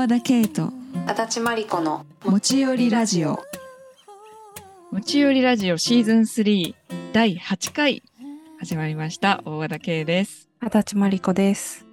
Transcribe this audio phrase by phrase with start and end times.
[0.00, 0.72] 和田圭と
[1.06, 3.38] 足立真理子の持ち寄りラジオ。
[4.90, 6.74] 持ち寄りラジオシーズン3
[7.12, 8.02] 第8回
[8.58, 9.42] 始まりました。
[9.44, 10.48] 大和田圭です。
[10.58, 11.84] 足立真理子です。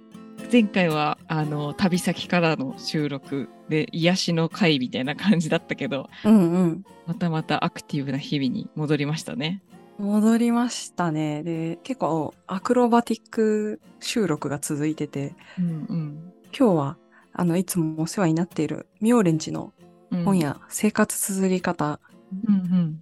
[0.50, 6.84] 前回はあの旅先からの収録で癒しの会みたいな感じだったけどうんうん。
[7.06, 9.60] またまたアクティブな日々に戻りましたね。
[9.98, 11.42] 戻りましたね。
[11.42, 16.32] で結構アクロバティック収録が続いててうんうん。
[16.58, 16.96] 今日は
[17.38, 19.72] あのいつもお世話になっているミョーレンチの
[20.10, 20.24] うん。
[20.24, 22.00] 本屋、生活綴り方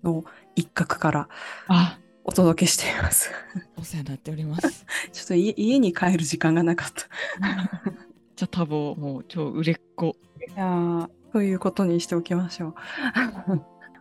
[0.02, 0.24] の
[0.56, 1.28] 一角から
[1.68, 1.98] あ。
[2.24, 3.30] お届けしています。
[3.78, 4.84] お世話になっております。
[5.12, 7.06] ちょっと家家に帰る時間がなかった。
[8.34, 10.16] じゃあ多分もう超売れっ子。
[10.48, 12.74] いやーということにしておきましょう。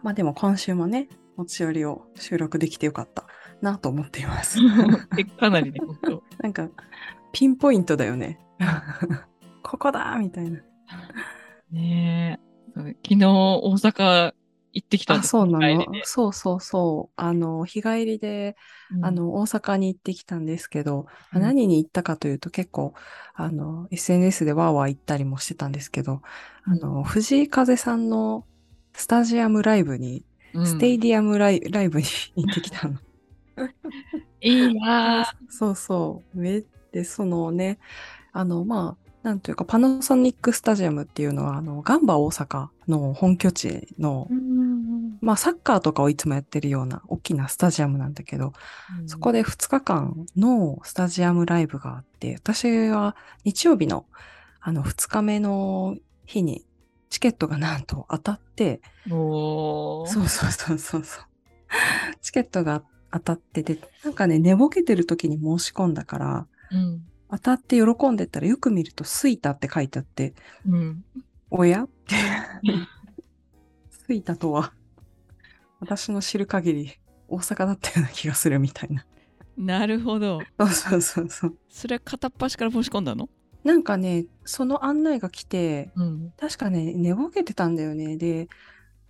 [0.01, 3.27] まあでも今週もね、持ち寄りを収録できてよかった
[3.61, 4.57] なと思っています。
[5.17, 6.23] えかなりね本当。
[6.41, 6.67] なんか、
[7.31, 8.39] ピンポイントだよね。
[9.65, 10.61] ここだみたいな。
[11.71, 14.33] ねえ昨日大阪
[14.73, 15.85] 行ってきたんあ、ですそうなの。
[16.03, 17.13] そうそうそう。
[17.15, 18.55] あの、日帰りで、
[18.91, 22.93] うんあの、大阪に行ってきたんですけど、うん何に行ったかというと結構、
[23.33, 26.21] あの、SNS でワーワー行ったりもしてたんですけど、
[26.63, 28.47] あの、藤井風さんの
[28.93, 32.99] スタジアムライブにうんステイディアムライ,、ライブに行ってきたの。
[34.41, 36.37] いいなそうそう。
[36.39, 37.79] めで、そのね、
[38.33, 44.27] あの、まあ、なんというか、パナソニックスタジアムっていうのは、あの、ガンバ大阪の本拠地の、
[45.19, 48.53] まあ、サッカーとかをいつもやってるような大きなスタジアムなんだけど、
[49.07, 53.15] そこで、で2日間のスタジアムライブがあって、私は
[53.45, 54.05] 日曜日の、
[54.61, 56.63] あの、2日目の日に、
[57.09, 61.23] チケットがなんと当たって、そうそうそうそうそう。
[62.21, 67.01] チケットが当たってて、なんかね、寝ぼけてる時に申し込んだから、うん
[67.31, 70.33] 当たって喜んでたらよく見ると、スイタって書いてあって、
[70.67, 71.03] うん
[71.49, 71.83] おや？
[71.83, 72.15] って。
[73.89, 74.73] スイタとは、
[75.79, 76.91] 私の知る限り、
[77.27, 79.05] 大阪だったような気がするみたいな。
[79.57, 80.41] なるほど。
[80.59, 81.57] そうそうそうそう。
[81.69, 83.29] それは片っ端から申し込んだの？
[83.63, 86.33] なんかね、その案内が来て、うん。
[86.37, 88.17] 確かね、寝ぼけてたんだよね。
[88.17, 88.47] で、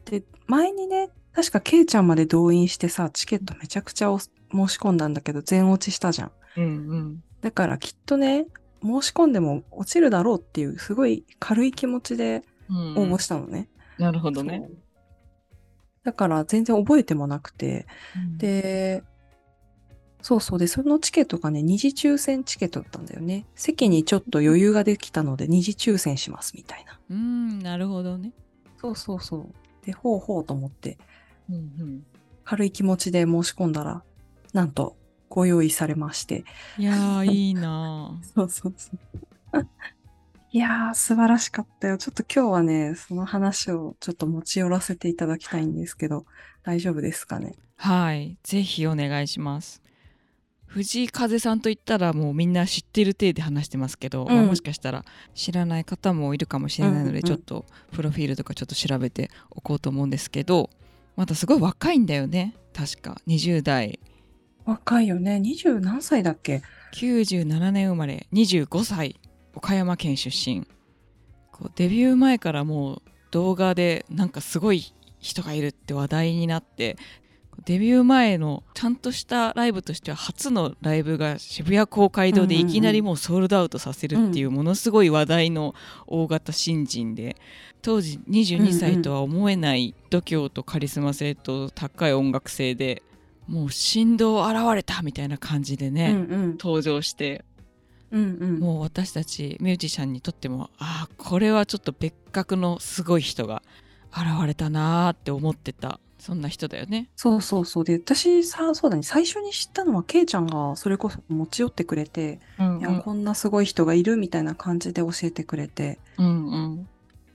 [0.06, 6.32] で、前にね、確かケイちゃんまで動員してさ、チケットめちゃくちゃお申し込んだんだけど、全落ちしたじゃん。
[6.58, 7.24] うんうん。
[7.46, 8.48] だからきっとね、
[8.82, 13.70] 申し込んでも落ちるだろうっていう、すごい軽い気持ちでうん応募したのね。
[14.00, 14.68] なるほどね。
[16.04, 17.86] だから全然覚えてもなくて、
[18.38, 19.04] で、
[20.24, 23.46] そうそうで、そのチケットがね、二次抽選チケットだったんだよね。
[23.54, 27.00] 席にちょっと余裕ができたので、二次抽選しますみたいな。
[27.12, 28.34] うん、なるほどね。
[28.82, 29.86] そうそうそう。
[29.86, 30.98] で、ほうほうと思って、
[31.48, 32.06] うんうん。
[32.44, 34.02] 軽い気持ちで申し込んだら、
[34.52, 34.98] なんと
[35.36, 36.46] ご用意されまして。
[36.78, 38.92] いやー、 いいなそうそうそ
[39.54, 39.68] う。
[40.52, 41.98] いやー、素晴らしかったよ。
[41.98, 46.26] ちょっと今日はね、その話をちょっと持ち寄らせていただきたいんですけど、
[46.64, 47.54] 大丈夫ですかね？
[47.76, 48.38] はい。
[48.44, 49.82] ぜひお願いします。
[50.66, 60.70] 藤井風さんといったらもうみんな知ってる体で話してますけど、んまあもしかしたら知らない方もいるかもしれないので、うんうんちょっとプロフィールとかちょっと調べておこうと思うんですけど
[61.16, 64.00] またすごい若いんだよね確か20代
[64.66, 65.40] 若いよね。
[65.40, 66.62] 二十何歳だっけ
[66.94, 68.28] ？97年生まれ。
[68.34, 69.20] 25歳。
[69.54, 70.66] 岡山県出身。
[71.52, 76.98] こうデビュー前からもう動画でなんかすごい人がいるって話題になって
[77.64, 85.74] デビュー前のちゃんとしたライブとしては初のライブが渋谷公会堂でいきなりもうソールドアウトさせるっていうものすごい話題の
[86.08, 87.38] 大型新人で
[87.82, 93.04] 当時22歳とは思えない度胸とカリスマ性と高い音楽性で
[93.48, 96.52] もう振動現れたみたいな感じでね、うんうん。
[96.52, 97.46] 登場して
[98.12, 98.60] うんうん。
[98.60, 103.62] もう私たちミュージシャンにとってもああこれはちょっと別格のすごい人が
[104.12, 107.08] 現れたなーって思ってたそんな人だよね。
[107.16, 107.84] そうそうそう。
[107.84, 116.88] で、私さ、そうだね、最初に知ったのは、ケイちゃんがそれこそ持ち寄ってくれて、うんいや、こんなすごい人がいるみたいな感じで教えてくれて、うんうん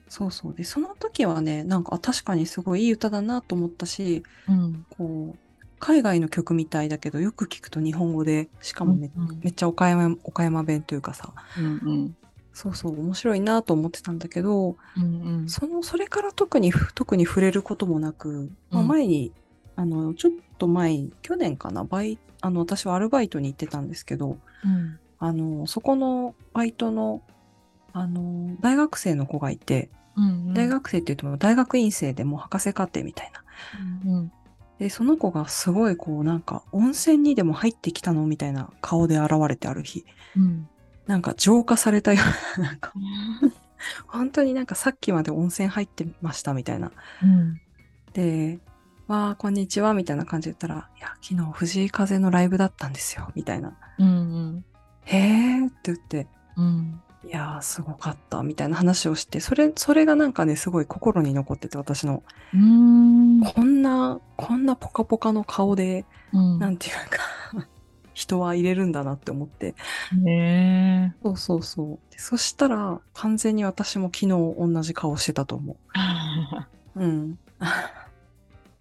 [0.09, 0.55] そうそう。
[0.55, 5.50] で、その時はね、なんか、あ確かにすごいいい歌だなと思ったし、うんこう、
[5.81, 9.41] 海外の曲みたいだけど、よく聞くと日本語で、しかもめ,、うんうん。
[9.43, 12.15] めっちゃ岡山、岡山弁というかさ、うん
[12.53, 15.49] そうそう、面白いなと思ってたんだけど、うんうん。
[15.49, 18.89] その、それから特に、特に触れることもなく、まあ、うん。
[18.89, 19.33] 前に、
[19.77, 24.99] あの、ちょっと前に、去年かな、バイ、あの、私はアルバイトに行ってたんですけど、うん。
[25.19, 27.23] あの、そこのバイトの、
[27.93, 33.33] あの、大学生の子がいて、うん大学生って言っても大学院生でもう博士課程みたい
[34.05, 34.11] な。
[34.13, 34.30] うん
[34.81, 40.05] で、その子がすごいこうなんか温泉にでも入ってきたのみたいな顔で現れてある日。
[40.37, 40.69] うん
[41.07, 42.21] なんか浄化されたよ
[42.57, 42.93] うな、 なんか
[44.07, 46.93] 本当になんかさっきまで温泉入ってましたみたいな。
[47.23, 47.61] うん
[48.13, 48.61] で、
[49.09, 53.77] わあ、こんにちはみたいな感じで言ったら、いや、昨日藤井風のライブだったんですよみたいな。
[53.99, 54.65] うん
[55.05, 62.23] へーって言って、うんいやー、すごかったみたいな話をして、それ、それがなんかね、すごい心に残ってて、私の。
[62.55, 67.69] うんこんな、こんなポカポカの顔で、うんなんていうか、
[68.15, 69.75] 人は入れるんだなって思って。
[70.13, 72.13] ねそうそうそう。
[72.13, 75.77] でそしたら、完全に私も昨日同じ顔してたと思
[76.97, 77.01] えう。
[77.05, 77.39] うん。
[77.61, 77.65] い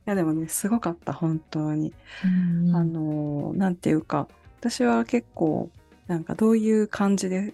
[0.06, 1.94] や、でもね、すごかった、本当に。
[2.24, 2.28] う
[2.72, 4.30] んあのーなんていうか、
[4.62, 5.70] 私は結構、
[6.08, 7.54] なんかどういう感じで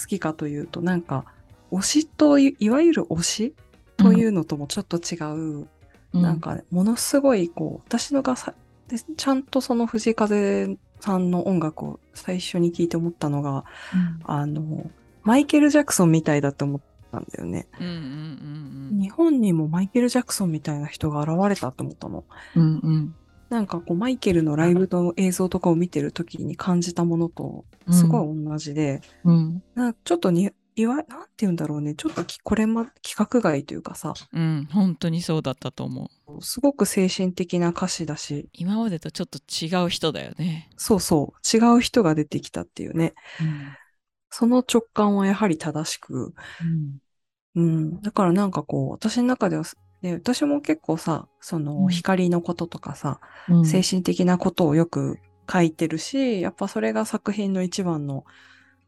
[0.00, 1.24] 好きかというと、なんか、
[1.72, 3.54] 推しとい、いわゆる推し
[3.96, 5.16] というのともちょっと違
[5.62, 5.68] う、
[6.12, 8.54] なんか、ものすごい、こう、私のがさ、
[8.88, 13.64] でちゃんとその藤井風さんの音楽を最初に聞いて思ったのが、
[14.24, 14.90] あの、
[15.22, 17.66] マイケル・ジャクソンみたいだと思ったんだよね。
[17.80, 22.24] うんうん日本にもマイケル・ジャクソンみたいな人が現れたと思ったの。
[22.54, 23.14] うんうん
[23.48, 29.62] なんかこう、マイケルのライブの映像とかを見てる時に感じたものと、すごい同じで、うん。
[29.74, 31.08] なちょっとに、いわ、なんて
[31.38, 34.68] 言うんだろうね、ちょっときこれま、規格外というかさ、うん。
[34.70, 36.42] 本当にそうだったと思う。
[36.42, 40.70] すごく精神的な歌詞だし、今までとちょっと違う人だよね。
[40.76, 43.14] そうそう、違う人が出てきたっていうね。
[44.30, 46.34] その直感はやはり正しく、
[47.54, 48.00] うん。
[48.02, 49.64] だからなんかこう、私の中では、
[50.02, 51.88] ね、私も結構さ、そのうん。
[51.88, 53.64] 光のこととかさ、うん。
[53.64, 55.18] 精神的なことをよく
[55.50, 58.24] 書いてるし、やっぱそれが作品の一番の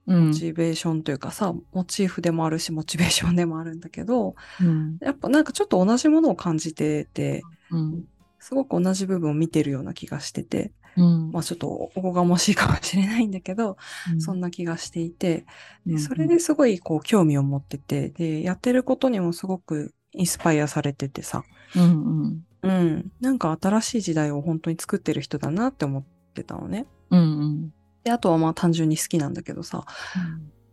[0.07, 0.29] うん。
[0.29, 4.97] モチベーションというかさ、モチーフでもあるし、モチベーションでもあるんだけど、うん。
[5.01, 8.05] やっぱなんかちょっと同じものを感じてて、うん。
[8.41, 11.31] すごく同じ部分を見てるような気がしてて、うん。
[11.31, 13.77] まあちょっとおこがましいかもしれないんだけど、
[14.19, 15.45] そんな気がしていて、
[15.87, 21.45] でそれですごいこう興味を持ってて、で、やってることにもすごくインスパイアされててさ、
[21.75, 22.45] うんうん。
[22.61, 26.05] うん、なんか新しい時代を本当に作ってる人だなって思っ
[26.35, 26.87] てたのね。
[27.11, 27.73] うんうん。
[28.03, 29.85] で、あとはまあ単純に好きなんだけどさ。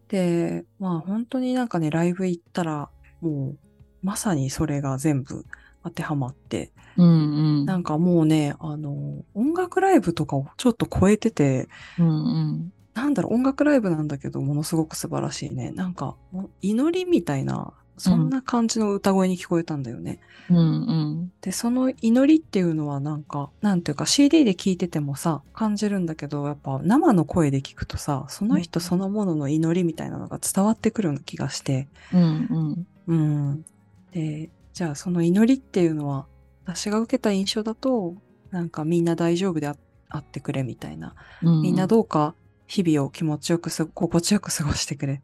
[0.07, 2.89] で、まあ本当になんかね、ライブ行ったら、
[3.21, 3.57] もう、
[4.01, 5.45] まさにそれが全部
[5.83, 7.65] 当てはまって、うんうん。
[7.65, 11.69] なんかもうね、あの、音楽ライブとかをちょっと超えてて、
[11.99, 12.73] うんうん。
[12.95, 15.71] なんだろう、音楽ライブなんだけど、ものすごく素晴らしいね。
[15.71, 16.15] なんか、
[16.61, 20.19] 祈りみたいな、そんな感じの歌声に聞こえたんだよね。
[20.49, 33.65] うんうんで、その祈りっていうのはなんか、なんていうか CD で聞いててもさ、感じるんだけど、やっぱ生の声で聞くとさ、その人そのものの祈りみたいなのが伝わってくるような気がして、うんうん。
[34.11, 36.27] で、じゃあその祈りっていうのは、
[36.65, 38.15] 私が受けた印象だと、
[38.51, 39.75] なんかみんな大丈夫であ
[40.09, 41.15] あってくれみたいな。
[41.41, 42.35] うんみんなどうか
[42.67, 45.21] 日々を気持ちよくす、心地よく過ごしてくれ、うん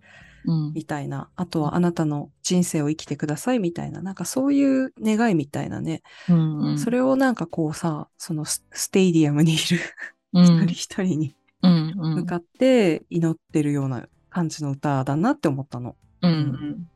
[0.74, 1.30] みたいな。
[1.36, 4.02] あとはあなたの人生を生きてください、みたいな。
[4.02, 6.02] なんかそういう願いみたいなね。
[6.30, 9.80] うんうんそれをなんかこうさ、そのスステイディアムにいる
[10.34, 15.96] うん一人一人にうんうん向かって祈ってるような感じの歌だなって思ったの。
[16.22, 16.88] うん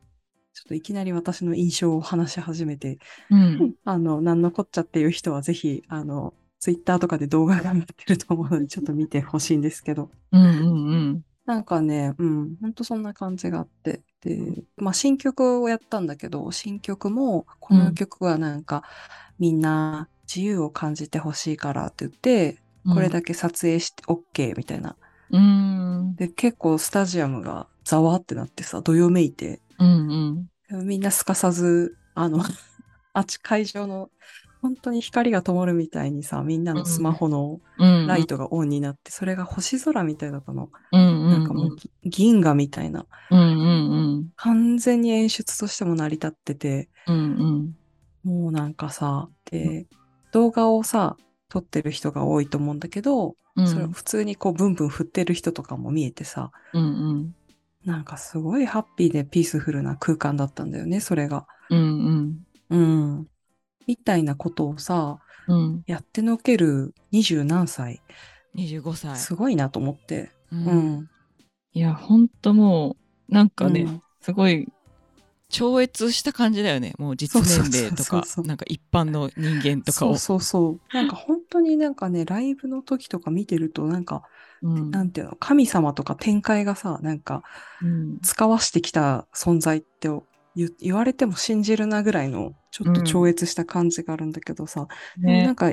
[0.54, 2.98] ちょっといきなり私の印象を話し始めて、
[3.30, 10.10] うん あの、なんのこっちゃっていう人はぜひ、あの、ツイッターとかで動画が上がってると思うので、ちょっと見てほしいんですけど。
[10.32, 14.02] うんうんなんかね、うん、ほんとそんな感じがあって。
[14.20, 18.82] で、まあ新曲をやったんだけど、新曲も、この曲はなんか、
[19.38, 22.94] みんな自由を感じてほしいからって言って、うん。
[22.94, 24.96] これだけ撮影して OK みたいな。
[25.30, 26.16] うん。
[26.16, 30.86] で、結構スタジアムがざわってなってさ、どよめいて、うんうん。
[30.86, 32.42] みんなすかさず、あの、
[33.12, 34.10] あっち会場の、
[34.66, 38.06] 本当に光が灯るみたいにさ、みんなのスマホのうん。
[38.08, 40.70] ライトがオンになって、それが星空みたいだったの。
[40.92, 43.06] うんなんかもうぎ銀河みたいな。
[43.30, 43.42] うんう
[44.18, 47.14] ん完全に演出としても成り立ってて、うん
[48.24, 48.32] うん。
[48.42, 49.86] もうなんかさ、で、
[50.32, 51.16] 動画をさ、
[51.48, 53.68] 撮ってる人が多いと思うんだけど、うん。
[53.68, 56.86] それを普通にこうブンブン振ってる人とかも見えてさ、うんう
[57.18, 57.34] ん。
[57.84, 61.46] なんかすごいハッピーでピースフルな空間だったんだよね、それが。
[61.70, 62.38] うん。
[62.70, 63.28] うん。
[63.86, 65.84] みたいなことをさ、うん。
[65.86, 68.00] やってのける二十何歳、
[68.56, 69.16] 25歳。
[69.16, 70.32] すごいなと思って。
[70.52, 70.96] ううん。
[71.00, 71.10] ん。
[71.72, 72.96] いやほんとも
[73.28, 74.02] うなんかねうん。
[74.20, 74.66] すごい
[75.48, 76.94] 超越した感じだよね。
[76.98, 80.16] もう実年齢とかなんか一般の人間とかを。
[80.16, 80.94] そうそうそう。
[80.94, 84.24] なんか本当になんかね、ライブの時とか見てると、なんか、
[84.62, 84.90] うん。
[84.90, 87.44] なんていうの、神様とか展開がさ、なんか、
[87.80, 88.18] うん。
[88.20, 90.08] 使わしてきた存在って
[90.56, 95.72] 言言われても信じるなぐらいの、ちょっと超越した感じがあるんだけどさ、でもなんねか、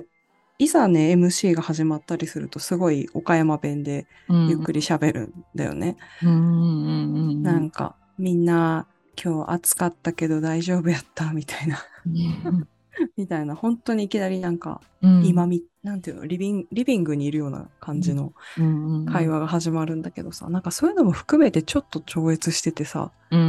[0.58, 5.98] いざね、MC が始まったりすると、すごい岡山弁でゆっくり喋るんだよね。
[6.22, 8.88] うんうんうんうんなんか、みんな
[9.22, 11.34] 今日暑かったけど大丈夫やった？
[11.34, 11.80] みたいな。
[13.18, 13.56] みたいな。
[13.56, 15.26] 本当にいきなりなんか、うん。
[15.26, 19.06] 今みなんていうのリビンリビングにいるような感じのうんうん。
[19.08, 23.12] 会話が始まるんだけどさ、なんかそういうのも含めてちょっと超越しててさ。
[23.32, 23.44] うんう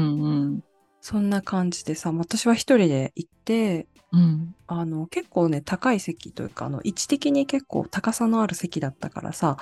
[0.57, 0.65] ん
[1.05, 4.55] そんな感じでさ私は一人で行ってうん。
[4.67, 9.59] あの結構ね高い席というかあの位置的に結構高さのある席だったからさ、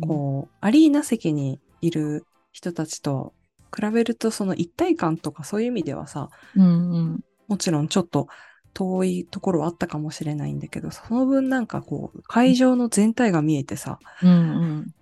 [0.00, 3.34] こうアリーナ席にいる人たちと
[3.76, 7.20] 比べるとその一体感とかそういう意味ではさうんうん。
[7.48, 8.28] もちろんちょっと
[8.72, 14.94] 遠いところはあったかもしれないんだけどその分なんかこう会場の全体が見えてさ、うんうん。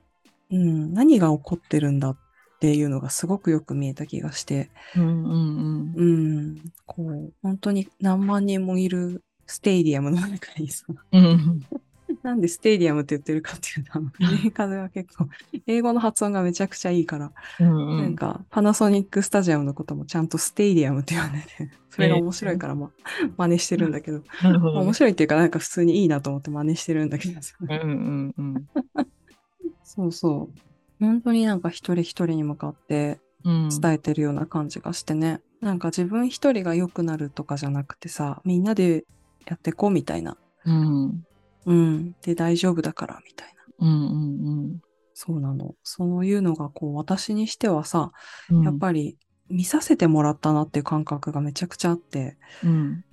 [0.50, 2.16] うん、何が起こってるんだ
[2.56, 11.62] っていうのがすごくよく見えた気がして、うんうんうん、こう本当に何万人もいるステイディアムの中にさうん。
[12.22, 14.10] なんで stadium って言ってるかっていうと、アメ
[14.42, 15.28] リカでは結構、
[15.66, 22.90] 英語の発音がめちゃくちゃいいから、うんなんか、パナソニックスタジアムのこともちゃんと stadium って言われて、 それが面白いから、まあ、
[23.36, 28.68] 真似してるんだけど、面白いっていうか、なんか普通にいいなと思って真似してるんだけどさ、うんうんうん。
[29.84, 30.65] そうそう。
[31.00, 39.04] 本当になんか一人一人に向かってうん伝えてるような感じがしてね、なんか自分一人が良くなるとかじゃなくてさ、みんなで
[39.46, 40.36] やってこうみたいな。
[40.64, 41.24] うん
[41.66, 42.16] うん。
[42.22, 43.86] で、大丈夫だから、みたいな。
[43.86, 44.80] うんうん
[45.18, 45.74] そうなの。
[45.82, 48.12] そういうのがこう私にしてはさ、
[48.50, 49.16] うんやっぱり
[49.48, 53.04] 見させてもらったなっていう感覚がめちゃくちゃあって、うん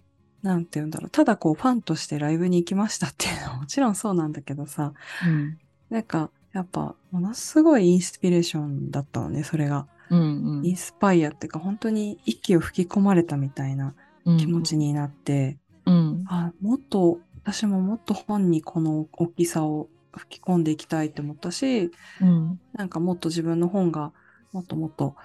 [0.42, 1.10] なんて言うんだろう。
[1.10, 4.94] ただこうファンとしてライブに行きましたっていうのはもちろんそうなんだけどさ、
[5.26, 5.58] うん
[5.90, 9.88] なんかやっぱものすごいインスピレーションだったのね、それが。
[10.10, 13.96] うんインスパイアっていうか本当に息を吹き込まれたみたいな
[14.26, 14.38] うん。
[14.38, 16.24] 気持ちになって、うん。
[16.28, 21.92] あ、もっと、私ももっと本にこの大きさを吹き込んでいきたいって思ったし、
[22.22, 22.60] うん。
[22.74, 24.14] なんかもっと自分の本が
[24.54, 25.16] もっともっと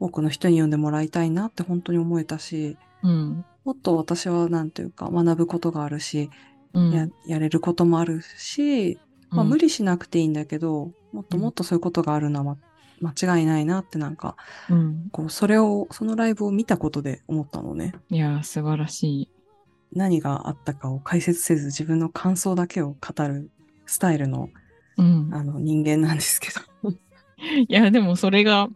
[0.00, 3.44] 多くの人に読んでもらいたいなって本当に思えたし、うん。
[3.64, 6.30] もっと私はなんていうか学ぶことがあるし、
[6.72, 6.92] うん。
[6.92, 8.98] ややれることもあるし、
[9.30, 12.56] まあ、無理しなくていいんだけど、もっともっとそういうことがあるのはま
[13.14, 14.36] 間違いないなってなんか、
[14.70, 15.08] うん。
[15.10, 17.94] こう、それを、そのライブを見たことで思ったのね。
[18.10, 19.30] いやー素晴らしい。
[19.92, 23.50] 何があったかを解説せず自分の感想だけを語る
[23.86, 24.48] スタイルの
[24.96, 25.30] うん。
[25.32, 26.48] あの人間なんですけ
[26.82, 26.90] ど。
[27.36, 28.68] いやでもそれが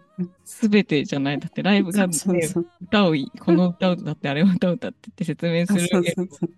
[0.45, 1.39] 全てじゃない。
[1.39, 5.81] だってライブが、ね、そうそう歌をいこの歌を歌ってあれを歌を歌ってって説明する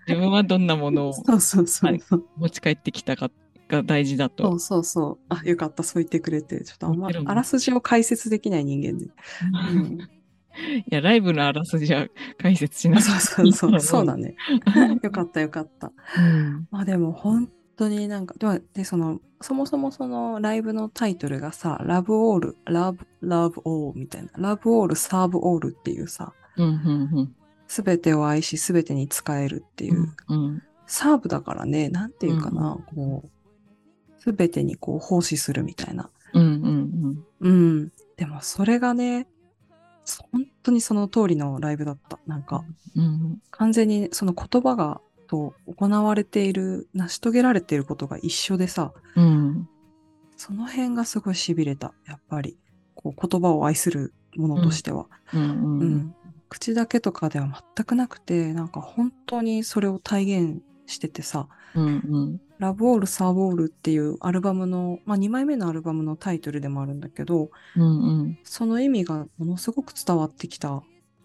[0.08, 1.14] 自分はどんなものを。
[2.38, 3.30] 持ち帰ってきたか
[3.72, 4.60] が大事だそとう。
[4.60, 5.18] そうそう。
[5.28, 5.82] あ、よかった。
[5.82, 6.62] そう言ってくれて。
[6.62, 9.06] ちょっとあんまあらすじを解説できない人間で。
[9.06, 13.80] う んいやライブのあらすじは解説しなそうそうそう。
[13.80, 14.36] そうだね。
[14.76, 14.98] ね。
[15.02, 15.92] よかったよかった。
[16.18, 26.70] うんまあでも本当になんか、ではで、その、そもそもそのライブのタイトルがさ、Love All, Love, Love All みたいな、Love All, Serve All っていうさ、うんう
[27.22, 27.34] ん
[27.66, 33.30] すべてを愛し、すべてに使えるっていう、うんサーブだからね、なんていうかな、こう、
[34.22, 36.08] すべてにこう奉仕するみたいな。
[36.32, 37.92] うんうんうん。
[38.16, 39.26] でもそれがね、
[40.30, 42.20] 本当にその通りのライブだった。
[42.26, 42.64] なんか、
[42.94, 49.68] うん完全にその言葉が、と行われている、成し遂げられていることが一緒でさ、うん
[50.36, 51.92] その辺がすごい痺れた。
[52.06, 52.56] やっぱり、
[52.94, 55.06] こう言葉を愛するものとしては。
[55.34, 55.48] うんうう
[55.84, 56.14] んん。
[56.48, 60.62] 口だけとかでは全くなくて、なんか本当にそれを体現
[60.92, 62.40] しててさ、うんうん。
[62.58, 68.38] ラブオール、サーブオールっていうアルバムの、まあ2枚目のアルバムのタイトルでもあるんだけど、うんうん。
[68.44, 70.82] その意味がものすごく伝わってきた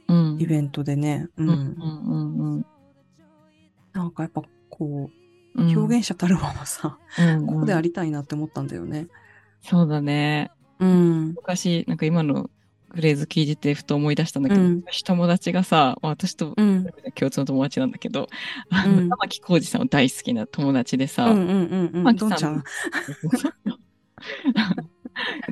[0.08, 0.38] うん。
[0.40, 1.50] イベントでね、うん。
[1.50, 2.66] うんうんうん
[3.94, 5.10] なんかやっぱこ
[5.56, 7.48] うう、表現者たるものさ、うん。
[7.48, 9.08] ここでありたいなって思ったんだよね。
[9.62, 10.52] そうだね。
[10.80, 11.30] うん。
[11.30, 12.50] 昔なんか今の
[12.98, 14.76] フレーズ聞いててふと思い出したんだけど、うん。
[14.78, 16.88] 昔友達がさまあ私とうん。
[17.14, 18.28] 共通の友達なんだけど、
[18.72, 19.10] あのうん。
[19.10, 21.28] 玉置浩二さんを大好きな友達でさ。
[21.28, 22.64] 玉木さん。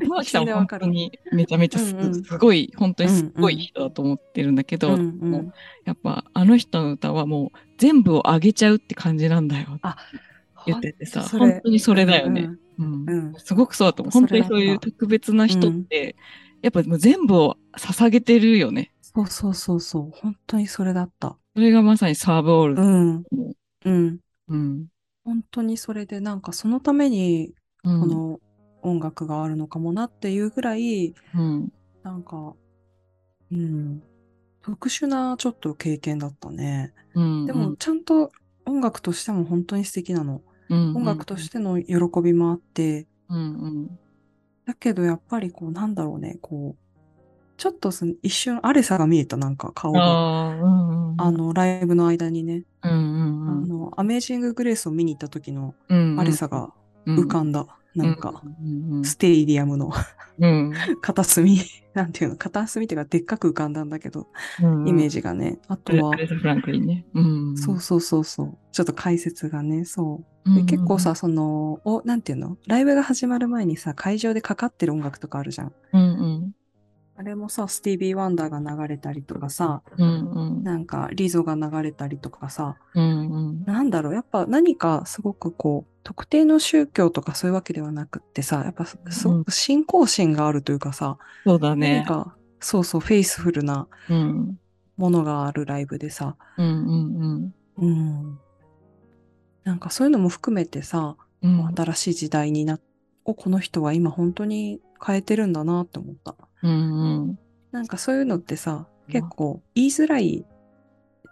[0.01, 1.93] 玉木さんは本当にめちゃめちゃす,、
[2.39, 5.03] ごい本当にすごい人だと思ってるんだけど、うんう
[5.37, 5.53] ん。
[5.85, 9.97] やっぱあの人の歌はもう全部をあげちゃうって感じなんだよあ
[10.65, 12.49] 言っててさ本当にそれだよね、
[12.79, 14.11] うんすごくそうだと思う。
[14.11, 16.15] 本当にそういう特別な人って、
[16.65, 20.11] やっぱもう全部を捧げてるよねそうそうそうそう。
[20.11, 21.37] 本当にそれだった。
[21.55, 23.23] それがまさにサーブオール、うん。
[23.85, 24.19] うん。
[24.47, 24.87] うん
[25.23, 27.53] 本当にそれで、なんかそのために、
[27.83, 28.39] うんこの
[28.81, 32.55] 音楽があるのかもなっていうぐらい、うんなんか、
[33.51, 34.01] うん。
[34.63, 36.93] 特殊なちょっと経験だったね。
[37.13, 38.31] うんでも、ちゃんと
[38.65, 40.41] 音楽としても本当に素敵なの。
[40.69, 43.99] うん音楽としての喜びもあって、うんうん
[44.65, 46.81] だけどやっぱりこう、なんだろうね、こう、
[47.57, 50.01] ちょっとその一瞬アレサが見えた、なんか顔が。
[50.01, 51.15] ああ、うんうん。
[51.17, 53.67] あ、の、ライブの間にね、うんうんあうん。
[53.67, 55.75] の、アメージング・グレースを見に行った時の
[56.15, 56.69] アレサが
[57.15, 57.59] 浮かんだ。
[57.59, 59.91] なんか、うんうんステイディアムの
[60.39, 61.59] うん 片隅、
[61.93, 64.27] なんていうの、片隅っていうかでっかく浮かんだんだけど、
[64.61, 65.59] うんイメージがね。
[65.67, 67.05] あとはア、レサ・フランクリンね。
[67.13, 67.21] う
[67.53, 67.57] ん。
[67.57, 68.57] そうそうそうそう。
[68.71, 70.03] ちょっと解説がね、そ
[70.45, 70.49] う。
[70.49, 75.73] うんうんで結構さ、、その、お、なんていうのライブが始まる前にさ、会場でかかってる音楽とかあるじゃん。
[75.93, 76.55] うんうん。
[77.17, 80.63] あれもさ、スティービー・ワンダーが流れたりとかさ、うんうん。
[80.63, 83.63] なんかリゾが流れたりとかさ、うんうん。
[83.65, 92.05] なんだろう、やっぱ何かすごくこう、特定の宗教とかそういうわけではなくってさ、やっぱすすごく信仰心があるというかさ、そうだね何。
[92.05, 94.59] か、そうそう、フェイスフルなうん。
[94.97, 98.39] ものがあるライブでさ、うんうんうん。
[99.63, 101.59] なんかそういうのも含めてさ、うん。
[101.59, 102.77] うん新しい時代にな、
[103.23, 106.35] をこの人は今本当に変えてるんだなって思った。
[106.63, 107.39] うんうん。
[107.71, 110.47] なんかそういうのってさ、うん結構言いづらい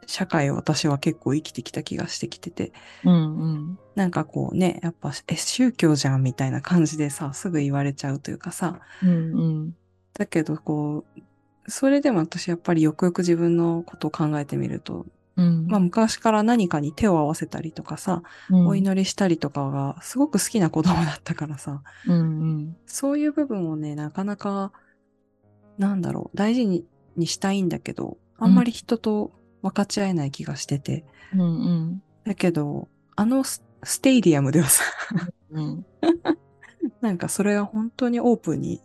[0.06, 2.72] 社会を私は結構生きてきた気がしてきてて、
[3.03, 3.80] うんうん。
[3.96, 9.13] なんかこうね、やっぱ、え、宗教じゃんみたいな感じでさ、すぐ言われちゃうというかさ、うんう
[9.65, 9.75] ん。
[10.13, 11.22] だけどこう、
[11.68, 15.65] それでも私やっぱりよくよく自分のことを考えてみると、うん。
[15.68, 22.77] まあ昔から何かに手を合わせたりとかさ、うんお祈りしたりとかがすごく好きな子供だったからさ、うんうん。
[22.86, 24.72] そういう部分をね、なかなか、
[25.77, 31.06] なんだろう、大事ににしたいんだけど、あんまり人と分かち合えない気がしてて。
[31.34, 32.03] うんうん。
[32.25, 34.84] だけど、あのスステイディアムではさ、
[35.51, 35.86] うん。
[37.01, 38.82] なんかそれは本当にオープンに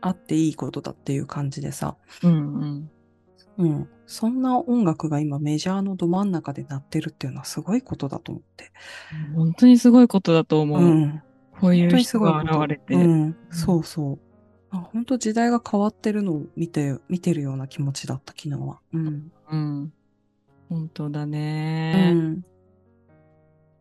[0.00, 2.90] あっていいことだっていう感じでさ、うんうん。
[3.58, 3.88] うん。
[4.06, 8.72] そんな音楽が今メジャーのど真ん中で鳴ってるっていうのはすごいことだと思って。
[9.34, 10.82] 本当にすごいことだと思う。
[10.82, 11.22] うん。
[11.60, 12.94] こういう人が現れて。
[12.94, 13.36] うん。
[13.50, 14.27] そうそう。
[14.70, 18.80] あ本当時代が変わってるのを見て、見てるような気持ちだった、昨日は。
[18.92, 19.32] うん。
[19.50, 19.92] うん。
[20.68, 22.12] 本当だうね。
[22.12, 22.42] ん。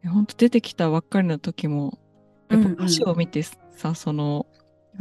[0.05, 1.99] 本当出てきたばっかりの時も、
[2.49, 4.47] やっぱ歌詞を見てさ、その、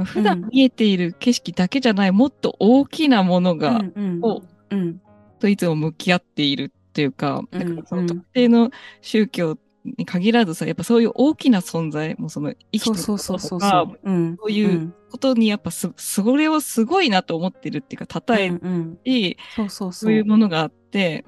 [0.04, 4.20] 普段見えている景色だけじゃない、もっと大きなものが、うん
[4.70, 5.00] うん。
[5.38, 9.58] といつも向き合っているっていうか、うんだからそのうん特定の宗教
[9.96, 13.86] に限らずさ、やっぱそういう大きな存在、もうその生きてるとか。
[14.38, 19.36] そういうことにやっぱす、それをすごいなと思ってるっていうか、称えうんうんし、
[19.68, 21.24] そういうものがあって、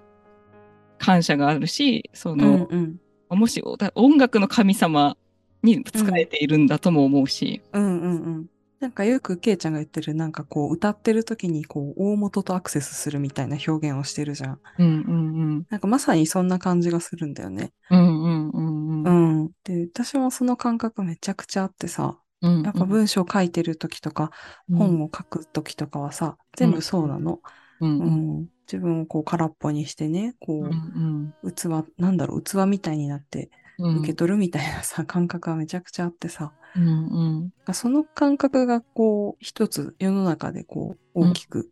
[0.99, 3.01] 感謝があるし、そうんの、うん。
[3.31, 5.17] もしだ音楽の神様
[5.63, 5.83] に仕
[6.17, 7.63] えているんだとも思うし。
[7.73, 8.47] うんうんうん。
[8.81, 14.61] なんかよくケイちゃんが言ってる、なんかこう歌ってる時にこう大元とアクセスするみたいな表現をしてるじゃん。
[14.79, 15.13] うんう
[15.59, 17.73] んなんかまさにそんな感じがするんだよね。
[17.91, 17.99] うん。
[17.99, 19.45] うんうんうんううん。
[19.47, 19.51] ん。
[19.65, 24.31] で、私もその感覚めちゃくちゃあってさ、うんやっぱ文章書いてる時とか、
[24.73, 27.41] 本を書く時とかはさ、全部そうなの。
[27.81, 28.49] うんううんん。
[28.67, 31.65] 自分をこう空っぽにしてね、こうんう、器、
[31.97, 37.75] なんだろう、器みたいになってうん受け取るみたいなさ、感覚がめちゃくちゃあってさ、うんうん。
[37.75, 41.71] その感覚がこう、一つ世の中でこう、大きく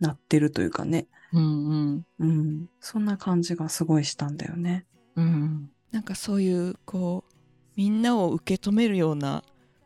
[0.00, 2.06] なってるというかね、うんうん。
[2.18, 2.66] うん。
[2.80, 4.86] そんな感じがすごいしたんだよね。
[5.16, 5.70] うん。
[5.90, 7.34] なんかそういうこう
[7.76, 9.42] みんなを受け止めるような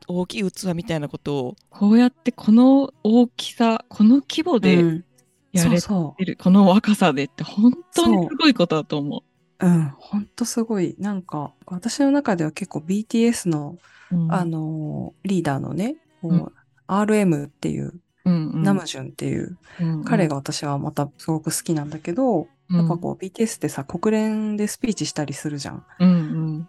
[0.09, 5.05] 大きい器みたいなことをこうやってこの大きさ、この規模うでん、
[5.53, 6.16] やれそう。
[6.16, 9.32] てる、この若さでって本当にすごいことだと思そう。
[9.62, 10.96] うん、ほんとすごい。
[10.98, 13.77] なんか、私の中では結構 BTS の、
[14.11, 14.16] う。
[14.16, 16.53] うんあ、のーリーダーのね、こううん
[16.87, 17.94] RM っていう、
[18.25, 25.85] うんうんナムジュンっていう、うん彼が私はまたすごく好きなんだけど、うんやっぱこう BTS ってさ、国連でスピーチしたりするじゃん。
[25.98, 26.14] うんう
[26.59, 26.68] ん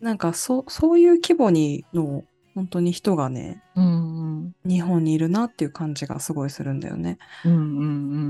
[0.00, 2.24] なんかそ、そういう規模にの、
[2.54, 3.88] 本当に人がね、うんう
[4.44, 4.54] ん。
[4.64, 7.18] 日本にいるなっていう感じがすごいするんだよね。
[7.44, 7.84] うんう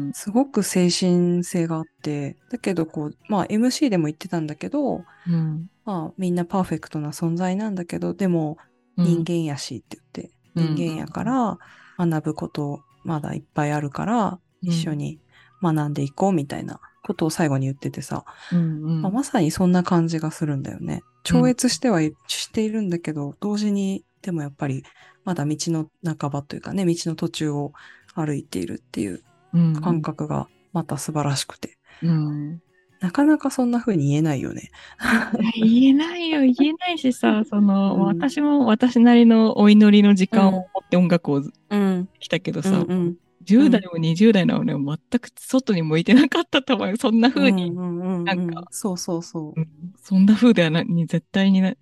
[0.08, 5.68] んすごく精神性があって、だけどこう、まあ MC でも言ってたんだけど、うん。
[5.84, 8.58] まあみんなパーフェクトな存在なんだけど、でも
[8.96, 10.76] 人間やしって言って、うん。
[10.76, 11.58] 人間やから
[11.98, 15.18] 学ぶことまだいっぱいあるから、一緒に
[15.62, 18.62] 学んでいこうみたいなことを最後に言っててさ、うんう
[18.98, 19.02] ん。
[19.02, 21.02] まあ、まさにそんな感じがするんだよね。
[21.24, 24.84] 超越してはい、しているんだけど、同時に、でもやっぱり、
[25.24, 27.72] まだ道の半ばというかね、道の途中を
[28.14, 32.62] 歩いているっていううん感覚がまた素晴らしくて、うん
[33.00, 34.70] なかなかそんな風に言えないよね。
[35.56, 42.08] 言えないよ、言えないしさ、その、うん私も私なりのお祈りの時間を持って音楽をうん。
[42.20, 43.16] 来たけどさ、うんうん。
[43.44, 46.96] 10代も20代の俺は全く外に向いてなかったと思うよ。
[46.96, 49.60] そんな風に、うんうんうんうんなんかそうそうそう。
[49.60, 49.68] うん
[50.00, 51.74] そんな風ではなに絶対にな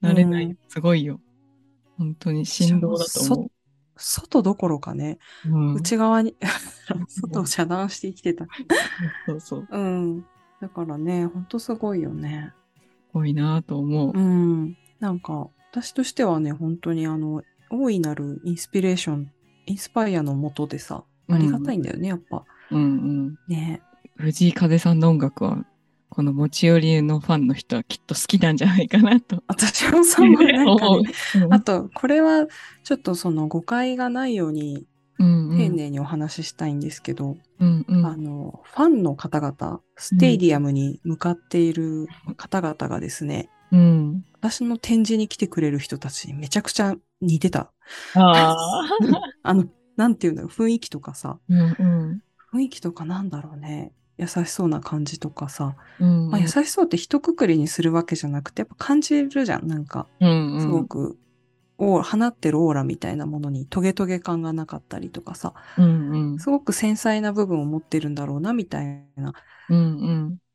[0.00, 1.20] なれない、うんすごいよ。
[1.98, 3.50] 本当に振動だと思う。
[3.96, 6.34] 外どころかね、うん、内側に
[7.06, 8.46] 外を遮断して生きてた。
[9.26, 9.68] そうそう。
[9.70, 10.24] うん。
[10.60, 12.52] だからね、ほんとすごいよね。
[13.12, 14.12] 多いなと思う。
[14.12, 14.76] うん。
[14.98, 19.30] なんか、私としてはね、本当にあの、大いなるインスピレーション、
[19.66, 22.44] インスパイアのもとでさ、ありがたいんだよね、やっぱ。
[22.70, 22.86] うんう
[23.30, 23.38] ん。
[23.48, 23.82] ね。
[24.16, 25.64] 藤井風さんの音楽は、
[26.14, 29.42] この持ち寄りのファンの人はきっと好きなんじゃないかなと。
[29.48, 30.44] 私もそう思う。
[30.44, 31.12] なんか 思うね、
[31.50, 32.46] あと、これは
[32.84, 34.86] ちょっとその誤解がないように
[35.18, 44.24] 丁寧にお話ししたいんですけど、うんうんあの、ファンの方々、ステイディアムに向かっている方々がですね、うん。
[44.34, 47.72] 私の展示に来てくれる人たちにめちゃくちゃ似てた。
[48.14, 48.88] ああ。
[49.42, 49.64] あの、
[49.96, 52.20] なんていうんだろう、雰囲気とかさ、うんうん
[52.54, 53.92] 雰囲気とかなんだろうね。
[54.16, 56.30] 優しそうな感じとかさ、うん。
[56.30, 59.66] まあ、優しそうって一括りにするわけじゃなくて、やっぱ感じるじゃん。
[59.66, 60.60] なんか、うんうん。
[60.60, 61.18] すごく、
[61.78, 66.38] オーラ放ってるオーラみたいなものにトゲトゲ感がなかったりとかさ、うんうん。
[66.38, 69.32] すごく繊細な部分を持ってるんだろうな、みたいな。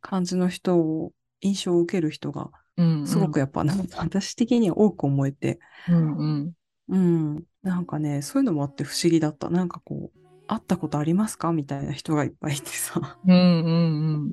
[0.01, 3.07] 感じの人を、印象を受ける人が、うん。
[3.07, 6.53] すごくやっぱ、なんか私的には多く思えて、うんうん。
[6.89, 7.43] うん。
[7.61, 9.49] なんかね、そういうのもあって不思議だった。
[9.49, 10.18] なんかこう、
[10.51, 11.53] 会ったことありますか？
[11.53, 13.19] みたいな人がいっぱいいてさ。
[13.25, 14.31] うんうん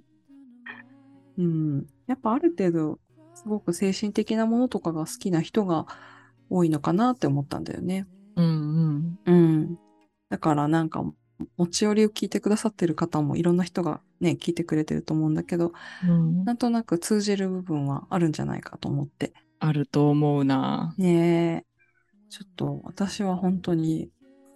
[1.38, 1.86] うん。
[2.06, 2.98] やっぱある程度、
[3.34, 5.86] すごく精神的なものとかが好きな人が
[6.48, 8.06] 多いのかなって思ったんだよね。
[8.36, 9.78] うんうんうん。
[10.30, 11.04] だからなんか、
[11.58, 19.34] 持ち寄りを聞いてくださってる方もいろんな人がね、聞いてくれてると思うんだけど、うんなんとなく通じる部分はあるんじゃないかと思って。
[19.58, 20.94] あると思うな。
[20.96, 21.66] ねえ。
[22.30, 24.08] ちょっと私は本当に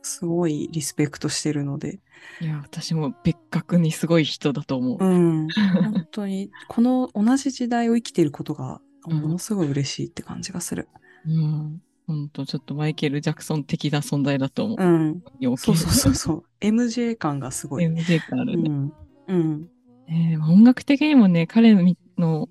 [0.02, 2.00] すごいリスペクトしてるので、
[2.40, 5.04] いや、私も別格にすごい人だと思う。
[5.04, 5.48] うん。
[5.48, 10.86] 本当に、この同じ時代を生きていることが、うんものすごい嬉しいって感じがする。
[11.26, 11.82] うん。
[12.06, 14.84] ほんと、ちょっとマイケル・ジャクソン的な存在だと思う。
[14.84, 15.22] うん。
[15.56, 16.44] そうそうそうそう。
[16.60, 17.86] MJ 感がすごい。
[17.86, 18.70] MJ 感あるね。
[18.70, 18.92] うん。
[19.28, 19.60] うん。
[20.06, 21.74] ねえ音楽的にもね、彼
[22.18, 22.48] の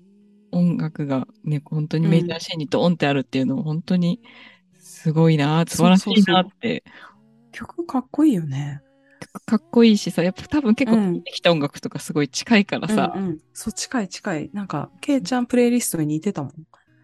[0.50, 4.20] 音楽がね、本当にメジャーシーンにドーンってあるっていうのも本当に
[4.78, 6.82] すごいな、素晴らしいなって。
[7.52, 8.82] 曲かっこいいよね。
[9.46, 13.38] かっこいいしさ、やっぱ多分結構うん聴いてきた音楽とかすごい近いからさ、うんうん。
[13.52, 14.50] そう、近い近い。
[14.52, 16.52] なんか、ケイちゃんプレイリストに似てたもん。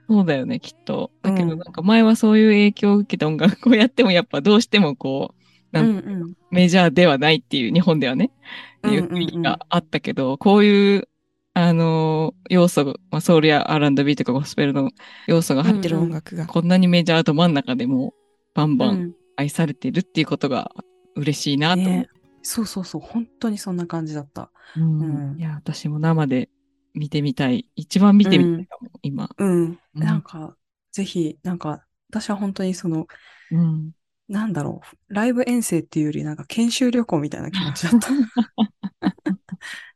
[0.09, 1.11] そうだよね、きっと。
[1.23, 6.35] だけうんどなんか前はそういう影響を受けた音楽をやってもやっぱどうしてもこう、うなんんうん。
[6.51, 8.31] メジャーではないっていう、日本ではね、
[8.79, 11.09] っていう雰囲気があったけど、こういう、
[11.55, 14.91] あのー要素が、まあ、ソウルや R&B とかゴスペルの
[15.27, 16.47] 要素が入っててる音楽が。
[16.47, 18.15] こんなにメジャーど真ん中でも
[18.55, 19.15] バンバンうん。
[19.37, 20.72] 愛されてるっていうことが
[21.14, 21.83] 嬉しいなと。
[21.83, 22.09] ね
[22.42, 23.01] そうそうそう。
[23.01, 24.53] 本当にそんな感じだった。
[24.77, 26.49] うんうんいや、私も生で
[26.94, 27.68] 見てみたい。
[27.75, 29.31] 一番見てみたいかも、今。
[29.37, 29.49] うん。
[29.49, 30.57] うんなんか、
[30.92, 33.07] ぜひ、なんか、私は本当にその、
[33.51, 33.90] うん。
[34.29, 38.09] なんだろう、ライブ遠征っていうよりなんか研修旅行みたいな気持ちだった。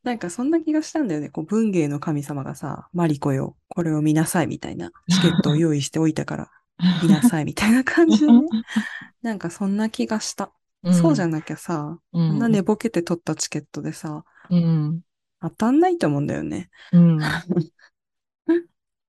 [0.03, 1.31] なんかそんな気がしたんだよね。
[1.31, 6.51] こう文芸の神様がさ、マリコよ、これを見なさいみたいな、チケットを用意しておいたから
[7.03, 8.41] 見なさいみたいな感じでね。
[9.23, 10.53] なんかそんな気がした。
[10.93, 15.03] そうじゃなきゃさ、うん、こんな寝ぼけて取ったチケットでさ、うん。
[15.41, 16.71] 当たんないと思うんだよね。
[16.93, 17.19] うん。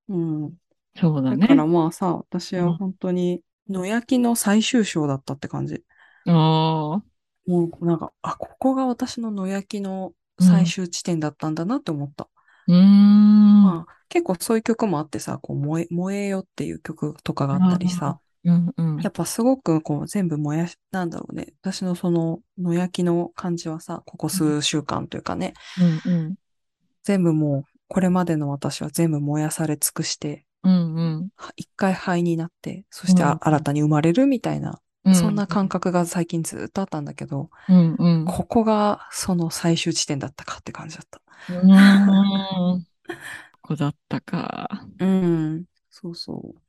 [0.08, 0.52] うん。
[0.96, 1.36] そうだね。
[1.38, 5.82] だからまあさ、私は本当に野焼きの最終章だったって感じ。
[6.26, 7.02] ああ。
[7.46, 12.28] もうなんか、あ、ここが私の野焼きの最終地点だったんだなって思った。
[12.68, 13.62] うーん。
[13.62, 19.00] まあ、結構そういう曲もあってさ、こう燃え、燃えよっていう曲とかがあったりさ、うんうん。
[19.00, 21.54] やっぱすごくこう全部燃やし、なんだろうね。
[21.62, 25.54] 私のその野焼きの感じはさ、ここ数週間というかね、
[26.06, 26.34] うんうん。
[27.04, 34.76] 全部もう、これまでの私は全部燃やされ尽くして、うんうんは一回灰になって、そしてあうん新たに生まれるみたいな、うん。
[35.14, 38.24] そんな感覚が最近ずっとあったんだけど、うんうん。
[38.24, 41.20] ここがその最終地点だったかって感じだった。
[43.52, 44.86] ここだったか。
[45.00, 45.64] うん。
[45.90, 46.60] そうそう。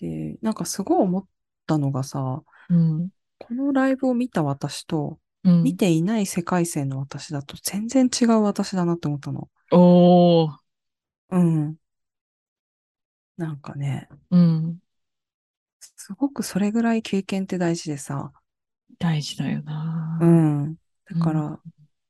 [0.00, 1.24] で、なんかすごい思っ
[1.66, 3.08] たのがさ、うん。
[3.38, 5.62] このライブを見た私と、うん。
[5.62, 9.48] 見ていない世界線の私だと全然違う私だなって思ったの。
[9.72, 10.56] おー。
[11.30, 11.76] うん。
[13.36, 14.78] なんかね、うん。
[15.80, 18.32] すごくそれぐらい経験って大事でさ、
[18.98, 20.18] 大事だよな。
[20.20, 20.74] うん。
[21.10, 21.60] だから、う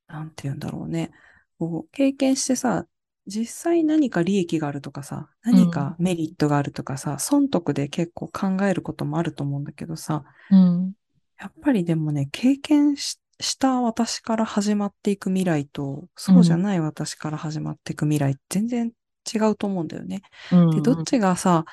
[0.09, 1.11] なんて言うんだろうね。
[1.59, 2.87] こう、経験してさ、
[3.27, 10.93] 実際何か利益があるとかさ、何かメリットがあるとかさ、損得で結構考えることもあると思うんだけどさ、うん。
[11.39, 18.93] やっぱりでもね、経験しした私から始まっていく未来と、そうじゃない私から始まっていく未来、全然
[19.33, 20.23] 違うと思うんだよね。
[20.53, 20.71] うん。
[20.71, 21.65] で、どっちがさ、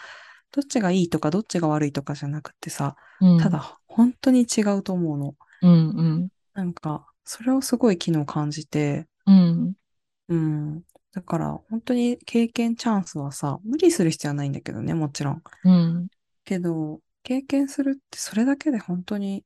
[0.54, 5.36] どっちがいいとかどっちが悪いとかじゃなくてさ、うんただ本当に違うと思うの。
[5.62, 6.30] うんうん。
[6.54, 9.74] なんか、それをすごい昨日感じて、うん。
[10.30, 10.82] うん。
[11.13, 15.44] だから、本当に経験チャンスはさ、無理する必要はないんだけどね、もちろん。
[15.63, 16.08] うん。
[16.44, 19.46] けど、経験するってそれだけで本当に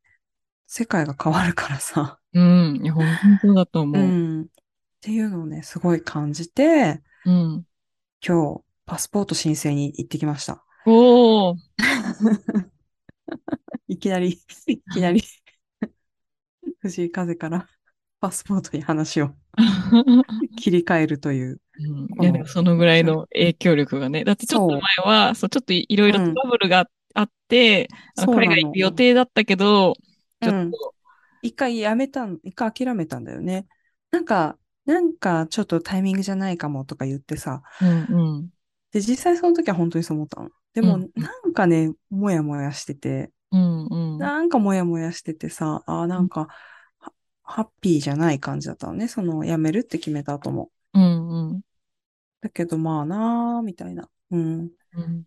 [0.65, 2.19] 世界が変わるからさ。
[2.33, 2.81] うん。
[2.83, 3.05] いや、本
[3.41, 4.05] 当だと思うう。
[4.05, 4.41] ん。
[4.43, 4.45] っ
[5.01, 7.65] ていうのをね、すごい感じて、うん。
[8.25, 10.63] 今日、パスポート申請に行ってきました。
[10.89, 11.57] おー。
[13.87, 15.21] いきなり、いきなり、
[16.79, 17.67] 藤井風から
[18.19, 19.35] パスポートに話を
[20.57, 21.61] 切り替えるという。
[21.79, 24.23] うんいや、でもそのぐらいの影響力がね。
[24.23, 29.93] だってちょっと前は、そう、ちょっといろいろトラブルがあって、うなの海外行く予定だったけど、
[30.41, 30.95] ちょうんっと、
[31.41, 33.67] 一回やめたん、一回諦めたんだよね。
[34.11, 37.61] なんか、なんかちょっとタイミングじゃないかもとか言ってさ。
[37.81, 38.49] うんうん。
[38.91, 40.49] で、実際その時は本当にそう思ったの。
[40.77, 44.17] でも、うんなんかね、もやもやしてて、うんうん。
[44.19, 46.49] なんかもやもやしててさ、あーなんか、
[46.99, 47.11] は
[47.41, 49.07] ハッピーじゃない感じだったのね。
[49.07, 50.69] その、やめるって決めた後も。
[50.93, 51.61] うんうん。
[52.41, 54.07] だけど、まあなー、みたいな。
[54.29, 54.69] うん。
[54.93, 55.23] うん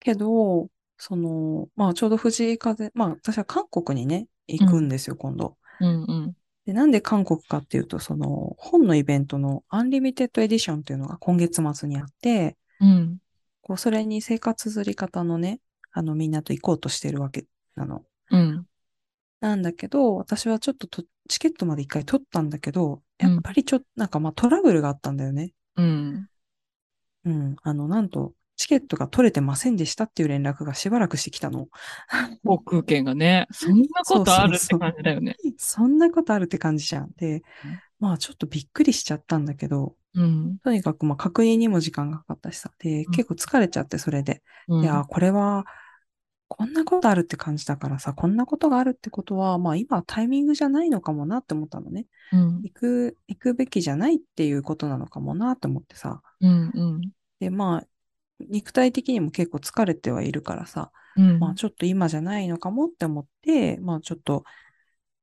[0.00, 5.56] けど、その、まあちょうど藤井風、まあ私は韓国にね、行くんですよ、今度。
[5.80, 6.36] うんうん。
[6.66, 13.18] で、なんで韓国かっていうと、その、本のイベントのアンリミテッドエディションっていうのが今月末にあって、うん。
[13.68, 15.60] こう、それに生活綴り方のね、
[15.92, 17.44] あの、みんなと行こうとしてるわけ
[17.76, 18.02] なの。
[18.30, 18.66] うん。
[19.40, 25.52] なんだけど、私はちょっととチケットまで一回取ったんだけど、うんやっぱりちょっと、なんかまあトラブルがあったんだよね。
[25.76, 26.28] うん。
[27.24, 27.56] うん。
[27.62, 31.68] あの、なんと、チケットが取れてませんでしたっていう連絡がしばらくしてきたの。
[32.44, 35.36] 航空券がね、そんなことあるって感じだよね。
[35.58, 37.10] そんなことあるって感じじゃん。
[37.16, 37.42] でうん、
[37.98, 40.58] まあちょっとびっくりしちゃったんだけど、うん。
[40.64, 42.72] とにかくまあ確認にも時間がかかったしさ。
[42.78, 44.42] で、うん結構疲れちゃって、それで。
[44.68, 45.66] うんいや、これは、
[46.48, 52.06] こんなことあるって感じだからさ、こんなことがあるってことは、まあ今はタイミングじゃないのかもなって思ったのね。
[52.32, 52.60] うん。
[52.62, 56.22] 行く、行くべきじゃないっていうことなのかもなって思ってさ。
[56.40, 56.70] うん。
[56.74, 57.00] うん。
[57.38, 57.86] で、まあ、
[58.40, 61.38] 肉体的にも結構疲れてはいるからさ、うん。
[61.38, 64.44] まあちょっと今じゃないのかもって思って、まあちょっと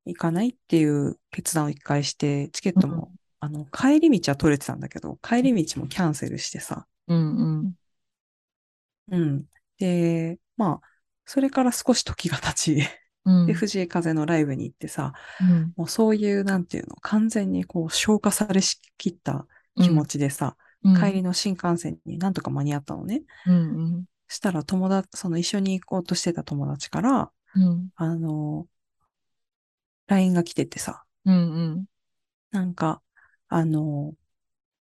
[0.06, 7.36] 行かないっていう決断を一回して、チケットも、あの、帰り道は取れてたんだけど、帰り道もキャンセルしてさ、うん。
[7.36, 7.74] うん。
[9.10, 9.44] うん。
[9.78, 10.88] で、まあ、
[11.24, 12.88] それから少し時が経ち、
[13.24, 13.46] うん。
[13.46, 15.72] で、藤井風のライブに行ってさ、うん。
[15.76, 23.24] もうそういう、なんていうの、完全にこう消化されしきった気持ちでさ、うん帰りの新幹線になんとか間に合ったのね。
[23.44, 24.04] うん。
[24.28, 27.88] したら友達、その一緒に行こうとしてた友達から、うん。
[27.96, 28.68] あの、
[30.08, 31.34] LINE が来ててさ、うん。
[31.34, 31.38] う
[31.76, 31.84] ん。
[32.50, 33.02] なんか、
[33.48, 34.14] あの、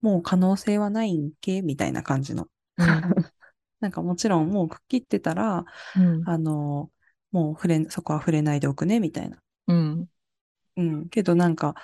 [0.02, 1.62] もう可能性はないんけ？
[1.62, 2.48] みたいな感じの。
[3.80, 5.66] なんかもちろんもうくっきってたら、
[5.96, 6.28] うん。
[6.28, 6.92] あの、
[7.32, 9.38] もう触れ、そこは触れないでおくね、みたいな。
[9.68, 10.10] うん。
[10.78, 11.10] うん。
[11.10, 11.76] けどなんか、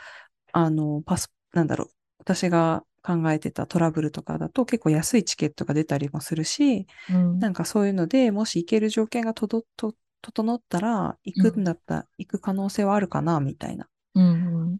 [0.51, 1.89] あの、パス、なんだろう。
[2.19, 7.39] 私が考えてたトラブルとかだと結構安いチケットが出たりもするし、うん。
[7.39, 13.87] なんかそういうので、もし行ける条件がとど、と、整ったら、行くんだったら、行く可能性はあるかな、みたいな。
[14.15, 14.77] うん。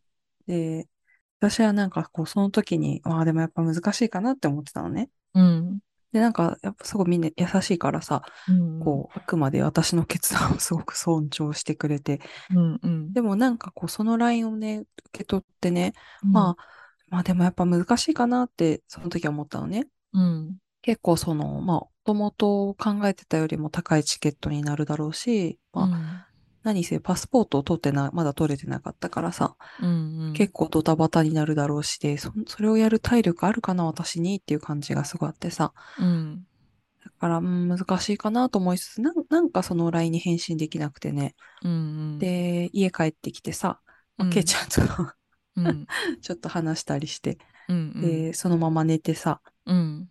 [0.48, 0.88] で、
[1.40, 5.10] 私はなんかこう、その時に、ああ、でもやっぱ難しいかなって思ってたのね。
[5.34, 5.80] うん。
[6.14, 8.80] で、なんか、やっぱすごいみんな優しいからさ、うん。
[8.80, 12.22] こう、あくまで私の決断をすごく尊重してくれて、
[12.56, 12.80] うん。
[12.82, 13.14] うん。
[13.14, 16.64] でもなんかこう、その LINE をね、受け取ってね、うん、まあ、
[17.10, 19.88] まあでもやっぱ難しいかなって、その時は思ったのね。
[20.14, 20.58] うん。
[20.84, 26.28] 結構その、まあ、もともと考えてたよりも高いチケットになるだろうし、まあ、
[26.64, 29.88] 何せパスポートを取ってな、まだ取れてなかったからさ、うん。
[29.88, 30.34] うん。
[30.34, 35.74] 結構ドタバタになるだろうしで、そ、それをやる体力あるかな、私にっていう感じがすごいあってさ。
[35.98, 36.46] うん。
[37.04, 41.36] だから、うん、難しいかなと思いつつ、なんなんかその LINE に返信できなくてね。
[41.64, 43.80] うん。、で、家帰ってきてさ、
[44.20, 45.14] うんケイちゃんと
[45.56, 45.88] うん。
[46.22, 48.02] ちょっと話したりして、うん。
[48.02, 50.10] で、そのまま寝てさ、うん。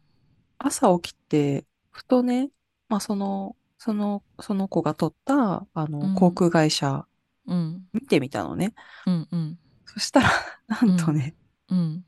[0.65, 2.51] 朝起きて、ふとね、
[2.89, 7.07] まあその、その、その子が取った、あの、うん航空会社
[7.47, 7.89] うん。
[7.93, 8.73] 見てみたのね。
[9.07, 9.29] うん。
[9.31, 9.59] うん。
[9.87, 10.31] そしたら、
[10.69, 11.35] なんとね、
[11.69, 12.05] うん。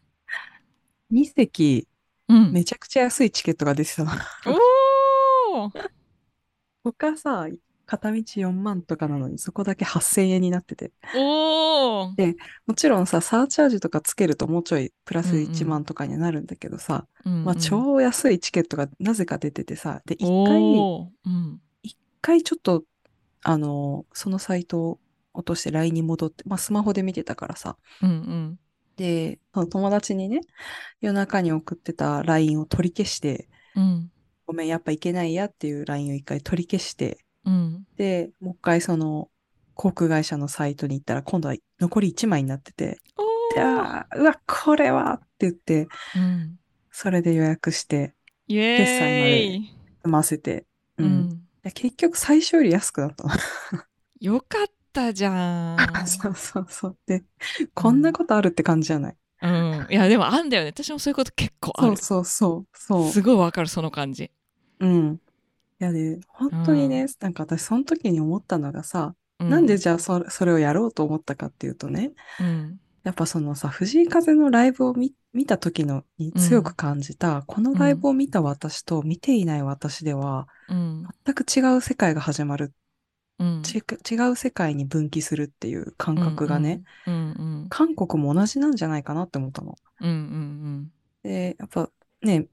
[1.10, 1.88] 2席、
[2.28, 2.52] うん。
[2.52, 4.12] めちゃくちゃ安いチケットが出てたの。
[5.56, 5.90] おー
[6.84, 7.48] 他さ、
[7.86, 10.92] 片道4万とかなのに、そこだけ8000円になってて。
[11.16, 12.34] おー
[12.66, 21.60] もちろんさ、サーチャージとかつけるともうちょいプラスうんうん1万とかにはなるんだけどさ、うんまあ超安いチケットがなぜか出ててさ、で、一回、おーうん。
[21.82, 22.84] 一回ちょっと、
[23.42, 25.00] あの、そのサイトを
[25.34, 28.58] 落として LINE に戻って、まあスマホで見てたからさ、うんうん。
[28.96, 30.40] で、その友達にね、
[31.00, 34.10] 夜中に送ってた LINE を取り消して、うん。
[34.46, 37.86] ごめん、やっぱいけないやっていう LINE を一回取り消して、うん。
[37.96, 39.30] で、もう一回その、
[39.74, 42.98] 航空会社のサイトに行ったら今度は残り1枚になってて、
[43.56, 46.58] あーうわ、これはって言って、うん、
[46.90, 48.14] それで予約して、
[48.48, 49.70] 決済まーでイ、
[50.02, 50.66] 済ませて、
[50.98, 51.08] ううん。
[51.08, 53.30] いん、や結局最初より安くなったの。
[54.20, 56.06] よかったじゃん。
[56.06, 56.98] そうそうそう。
[57.06, 57.24] で、
[57.74, 59.16] こんなことあるって感じじゃない？
[59.42, 62.78] うん、いやでもあんだよね私もそういうこと結構あるそうそうそう。
[62.78, 63.12] そう。
[63.12, 64.30] すごいわかるその感じ
[64.80, 65.20] うん。
[65.84, 72.80] いやで、本当にね、なんか私その時に思ったのがさ、うなんでじゃあそそれをやろうと思ったかっていうとね、うん。
[73.02, 81.06] やっぱそのさ、藤井風のライブを見見た時のに強く感じた、このライブを見た私と見ていない私では、うん。
[81.26, 82.72] 全く違う世界が始まる、
[83.38, 87.16] 違う世界に分岐するっていう感覚がね、うんう
[87.64, 89.74] ん韓国も同じなんじゃないかなって思ったの。
[90.00, 90.92] うんうん。
[91.22, 91.90] で、やっぱ
[92.22, 92.46] ね、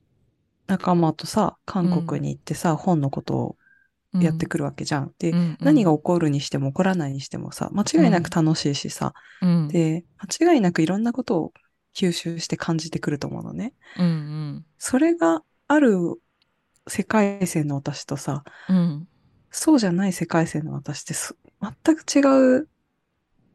[0.67, 3.56] 仲間とさ、韓国に行ってさ、本のことを
[4.13, 4.21] うん。
[4.21, 5.13] やってくるわけじゃん。
[5.19, 5.58] で、うんうん。
[5.62, 9.67] 何が起こるにしても起こらないにしてもさ、間違いなく楽しいしさ、うん。
[9.69, 11.54] で、間違いなくいろんなことを
[11.95, 13.74] 吸収して感じてくると思うのね。
[13.97, 15.97] うんそれがある
[16.88, 19.08] 世界線の私とさ、うんうん
[19.54, 21.36] そうじゃない世界線の私ってす
[21.84, 22.69] 全く違う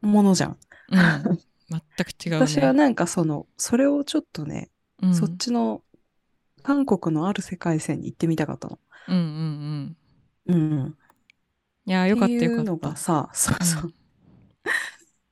[0.01, 0.57] ものじゃん。
[0.89, 1.39] うん。
[1.69, 2.37] 全く違うね。
[2.47, 4.69] 私はなんかその、それをちょっとね、
[5.01, 5.15] うん。
[5.15, 5.81] そっちの
[6.67, 8.77] 韓国のある世界線に行ってみたかったの。
[9.07, 9.95] うんうん
[10.47, 10.53] うん。
[10.53, 10.97] うん。
[11.85, 13.93] いやよかったっていうのよかったがさ、 そうそう。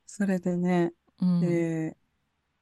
[0.05, 1.41] それでね、うん。
[1.41, 1.97] で、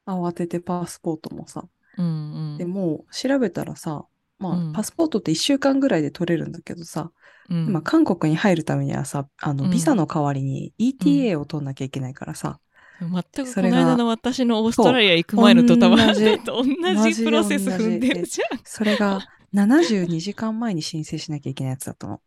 [0.07, 1.67] 慌ててパスポートもさ、
[1.99, 2.57] うんうん。
[2.57, 4.07] でもう調べたらさ、
[4.39, 4.73] まあ、うん。
[4.73, 7.12] パスポートって1週間ぐらいで取れるんだけどさ、
[7.51, 7.67] うん。
[7.67, 9.69] 今韓国に入るためにはさ、あの、うん。
[9.69, 12.59] ビザの代わりに ETA を取んなきゃいけないからさ、
[13.01, 19.19] 全くそれがこの間の私のオーストラリア行く前のと多分同じ同じプロセス踏んでるじそれが
[19.53, 22.21] 72時間前に申請しなきゃいけないやつだったの。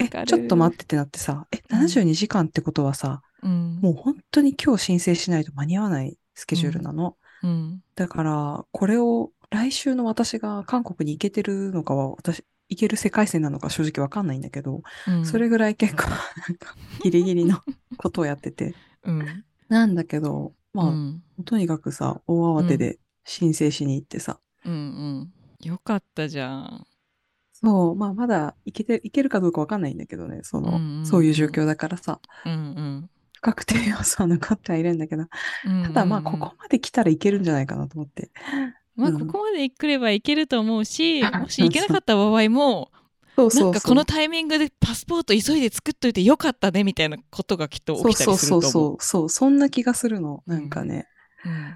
[0.00, 7.16] え、ちょっと待ってってなってさ、え、72時間ってことはさ、うんもう本当に今日申請しないと間に合わないスケジュールなの。
[7.42, 16.04] うんだから、これを来週の私が韓国に行けてるのかは、私、行ける世界線なのか正直わかんないんだけど、うんそれぐらい結構、
[17.02, 17.60] ギリギリの
[17.96, 18.74] ことをやってて。
[19.04, 21.22] うんなんだけど、まあ、うん。
[21.46, 25.32] とにかくさ、大慌てで申請しに行ってさ、うんうん。
[25.66, 26.86] よかったじゃん。
[27.52, 35.24] そう、まあ、まだ行けて、行けるかどうかわかんないんだけどね、その、うんうんそういう状況だからさ、うん不確定要素は残ってはいるんだけど、
[35.66, 38.30] うんただまあ、うんうんここまで来たらいけるんじゃないかなと思って。
[38.96, 42.90] まあうんここまで来ればいけると思うし、 もし行けなかった場合も。
[43.36, 48.96] なんかこのタイミングでパスポート急いで作っといてよかったねみたいなことがきっとそう起きたそうそうりすると思う。
[49.00, 50.42] そう、そう、そんな気がするの。
[50.46, 51.06] なんかね。
[51.44, 51.74] うん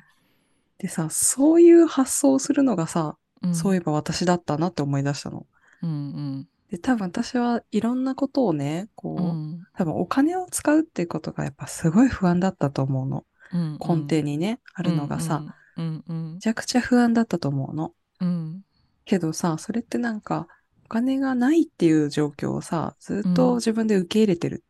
[0.79, 5.47] でさ、そういう発想をするのがさ、うんそういえば私だったなって思い出したの。
[5.83, 13.25] うんで、多分私はいろんなことをね、こう、うんうん多分お金を使うっていうことがやっぱすごい不安だったと思うの。
[13.53, 15.43] うん根底にね、あるのがさ、
[15.77, 17.93] うんうんめちゃくちゃ不安だったと思うの。
[18.21, 18.65] うん
[19.05, 20.64] けどさ、それってなんか、お
[20.95, 23.35] 金がないっていう状況をさ、ずっうん。
[23.35, 24.63] と自分で受け入れてる。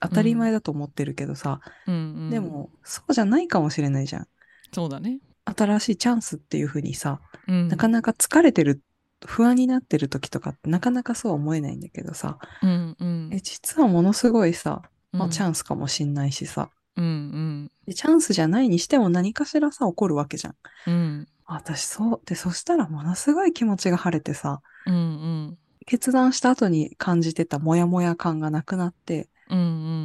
[0.00, 2.30] 当たり前だと思ってるけどさ、うんうん。
[2.30, 4.28] でも、そうじゃないかもしれないじゃん。
[4.72, 5.18] そうだね。
[5.44, 7.68] 新しいチャンスっていうふうにさ、うん。
[7.68, 8.82] なかなか疲れてる、
[9.26, 13.30] 不安になってる時とかってなかなかそうは思えないんだけどさ、うんうん。
[13.32, 14.82] え、実はものすごいさ、
[15.12, 17.70] まあ、チャンンスかもしんないしさ、うんうん。
[17.86, 20.54] でチャンスじゃないにしても何かしらさ、起こるわけじゃん。
[20.86, 21.28] うん。
[21.46, 22.20] あ私そう。
[22.26, 29.62] で、そしたらものすごい気持ちが晴れてさ、うんうん決断した後に感じてたモヤモヤ感がなくなって、うんう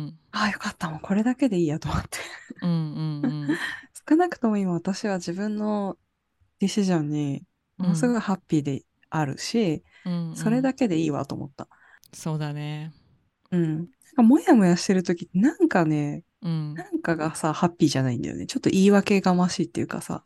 [0.07, 2.19] んああ、よかった、もうこれだけでいいやと思って。
[2.61, 2.73] うんう
[3.53, 3.57] ん
[4.09, 5.95] 少なくとも今私は自分の
[6.59, 7.43] ディシジョンに
[7.77, 11.67] ものすごいハッピーであるし、うんそれだけでいいわと思った。
[12.13, 12.91] そうだね。
[13.51, 13.75] うん。
[13.77, 18.47] なんかモヤモヤしてる時ってなんかね、うんなんかがさ、ハッピーじゃないんだよね。
[18.47, 20.23] ちょっと言い訳がましいっていうかさ。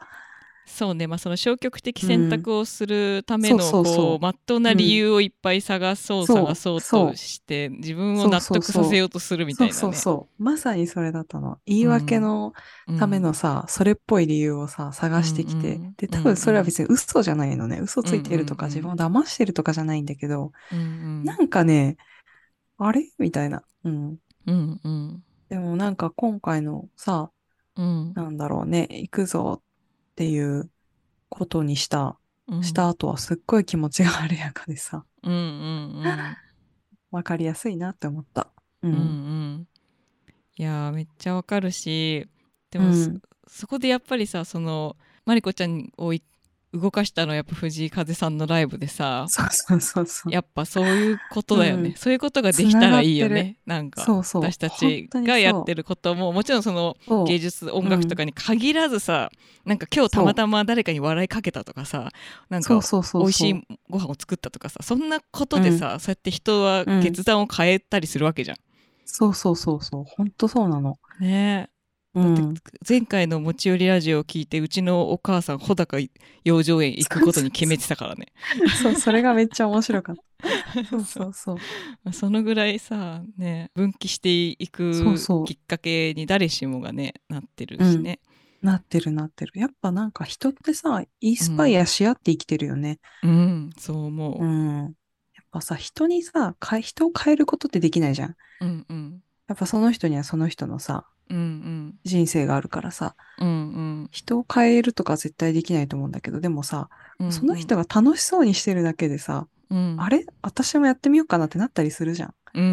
[0.65, 9.80] そうね、まあ、その消極的選択をするためのこうまっとうな理由をいっぱい探そう、そう探そうとして自分を納得させようとするみたいなね。
[9.80, 10.43] そうそう。
[10.43, 11.59] まさにそれだったの。
[11.66, 12.53] 言い訳の
[12.88, 15.76] うんためのさ、それっぽい理由をさ、探してきて。
[15.76, 17.80] うんうんで、多分それは別に嘘じゃないのね。
[17.82, 21.97] 嘘ついてるとか、うんうんうん自分を騙してるとかじゃないんだけど、うんうんなんかね、
[22.78, 23.07] あれ？
[23.20, 23.64] みたいな。
[23.84, 24.18] うん。
[24.47, 27.30] うんうんでもなんか今回のさ、
[27.76, 29.72] うんなんだろうね、行くぞって
[30.22, 30.70] いう
[31.30, 32.64] ことにした、うん。
[32.64, 36.03] した後はすっごい気持ちが晴れやかでさ、うんうん
[37.11, 38.47] わかりやすいなって思った。
[38.82, 38.93] ううん。
[38.93, 39.53] うんうん。
[39.55, 39.68] ん
[40.57, 42.28] いやーめっちゃわかるし
[42.72, 42.93] でも、うん。
[42.93, 43.11] そ
[43.47, 46.24] そこでやっぱりさそのマリコちゃんをい
[46.74, 49.28] 動かしたのはやっぱ藤井風さんのライブでさ。
[50.30, 56.97] やっぱそういうことだよね、うんそういうことができたらいいよねなんか私たちがやってることももちろんその
[57.28, 59.30] 芸術音楽とかに限らずさ、
[59.65, 62.11] なんか今日たまたま誰かに笑いかけたとかさ
[62.49, 62.80] なんか。
[63.13, 68.57] 美味しいご飯を作ったとかさそんなことでさ、そうやって人は決断を変えたりするわけじゃん。
[69.05, 70.03] そうそうそうそう。
[70.05, 70.97] 本当そうなの。
[71.19, 71.72] ねうん。
[72.88, 75.97] 前回の持ち寄りラジオを聞いてうちのお母さん穂高
[76.43, 78.28] 養生園行くことに決めてたからね
[78.84, 80.24] そう、それがめっちゃ面白かった。
[80.89, 81.55] そうそうそう。
[82.03, 88.20] まあそのぐらいさね分岐していくきっかけに誰しもがねなってるしね。
[88.61, 89.51] なってるなってる。
[89.59, 92.99] やっぱなんか人ってさ、インスパイアし合って生きてるよね。
[93.22, 94.41] うん、そう思う。
[94.41, 94.78] うん。
[94.78, 98.36] やっぱさ、人にさ、か人を変えることってできないじゃん。
[98.61, 101.95] うんうんやっぱその人にはその人のさ、うんうん。
[102.03, 103.51] 人生があるからさ、うんう
[104.03, 104.09] ん。
[104.11, 106.89] 人を変えるとか絶対できないと思うんだけど、でもさ、
[107.19, 109.95] うんその人が楽しそうにしてるだけでさ、うん。
[109.99, 110.25] あれ？
[110.41, 112.33] 私もやってみようかなってなったりするじゃん。
[112.53, 112.69] うんうん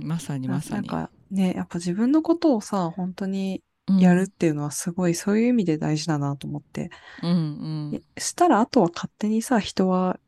[0.00, 0.08] うん。
[0.08, 0.86] まさにまさに。
[0.88, 3.98] なんかね、やっぱ自分のことをさ、本当にうん。
[3.98, 6.90] やるっていうのはすごいそういう意味で大事だなと思って。
[7.22, 7.90] うんうん。
[7.90, 10.18] でしたらあとは勝手にさ、人は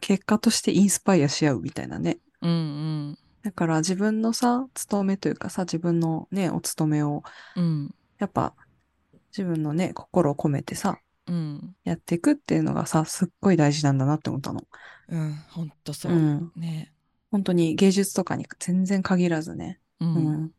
[0.00, 2.18] 結果としてインスパイアし合うみたいなね。
[2.42, 7.22] うんうんだから自分のさ、勤めというかさ、自分のね、お勤めを、
[7.54, 8.54] うんやっぱ
[9.30, 14.64] 自分のね、心を込めてさ、うんやっていくっていうのがさ、すっごい大事なんだなって思ったの。
[15.10, 16.12] うんほんとそう。
[16.12, 16.50] ん。
[16.56, 16.92] ね。
[17.30, 19.78] 本当に芸術とかに全然限らずね。
[20.00, 20.12] ううん
[20.46, 20.50] ん。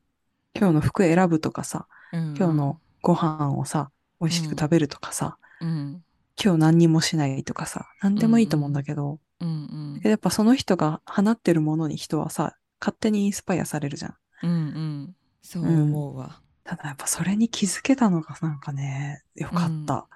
[0.58, 6.04] 今日の服選ぶとかさ、今今日のご飯をさ、美味しく食べるとかさ、うん
[6.42, 14.16] 今日何にもしないとかさ、何でもいいと思うんだけど、うんうんだけどやっぱその人が放ってるものに人はさ、勝手にインスパイアされるじゃん。
[14.44, 16.42] うんうんそう思うわ。
[16.64, 20.08] ただやっぱそれに気づけたのがなんかね、よかった。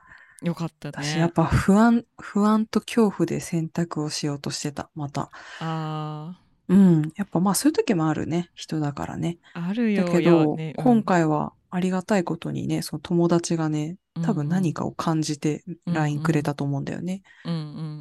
[0.41, 0.93] よかったね。
[1.05, 5.29] 私やっぱ不安、不安と恐怖で選択をしようとしてた、また。
[5.59, 6.37] あ
[6.67, 7.13] うん。
[7.15, 9.37] やっぱまあそういう時もあるね、人だからね。
[9.53, 17.21] ああるよだけど、ねうん今回はありがたいことにね、その友達がね、多分何かを感じてうんうん LINE くれたと思うんだよね。
[17.45, 17.53] うん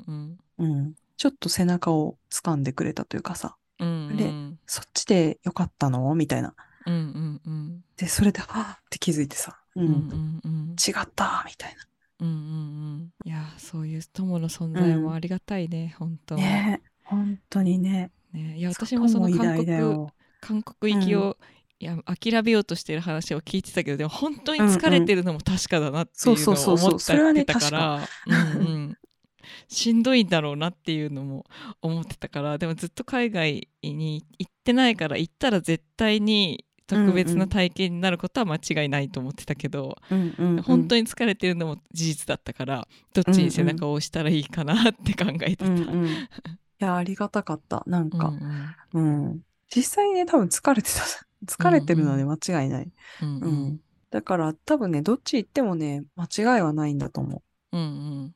[0.08, 0.94] うんうん。
[1.16, 6.14] ちょっと背中を掴んでくれたというかさ、うんうんでうんそっちでよかったの？
[6.14, 6.54] みたいな。
[6.86, 7.84] うんうんうん。
[7.96, 11.76] で、それで、はぁって気づいてさ、うん、うんうんうん違ったみたい
[12.20, 13.12] うんうんうん。
[13.24, 16.36] いやそういう友の存在もありがたいね、本当。
[16.36, 16.42] な。
[16.42, 18.12] ねえ、本当にね。
[18.32, 20.06] ねいや私もそのこ韓国。
[20.40, 21.36] 韓国行きを、
[21.80, 28.08] いや諦めようとしてる話を聞いてたけどでも本当に疲れてるのも確かだなっていうのを思っそれはねてたから。
[28.26, 28.98] うんうん
[29.68, 31.46] しんどいんだろうなっていうのも
[31.82, 45.66] 思ってたからでもずっと海外に行ってないから行ったら絶対に特別な体験になることは間違いないと思ってたけど、うんうんうん、本当に疲れてるのも事実だったからどっちに背中を押したらいいかなって考えてた。
[45.66, 46.06] うんうん。
[46.06, 46.10] い
[46.78, 47.84] や、ありがたかった。
[47.86, 48.32] なんうんか、
[48.94, 51.02] うん、実際ね、多分疲れてた。
[51.46, 52.90] 疲れてるのはね、間違いない。
[53.22, 53.80] うんううんん。
[54.10, 57.76] だから多分ね、どっち行ってもね、間違いはないんだと思う。
[57.76, 58.34] うんうん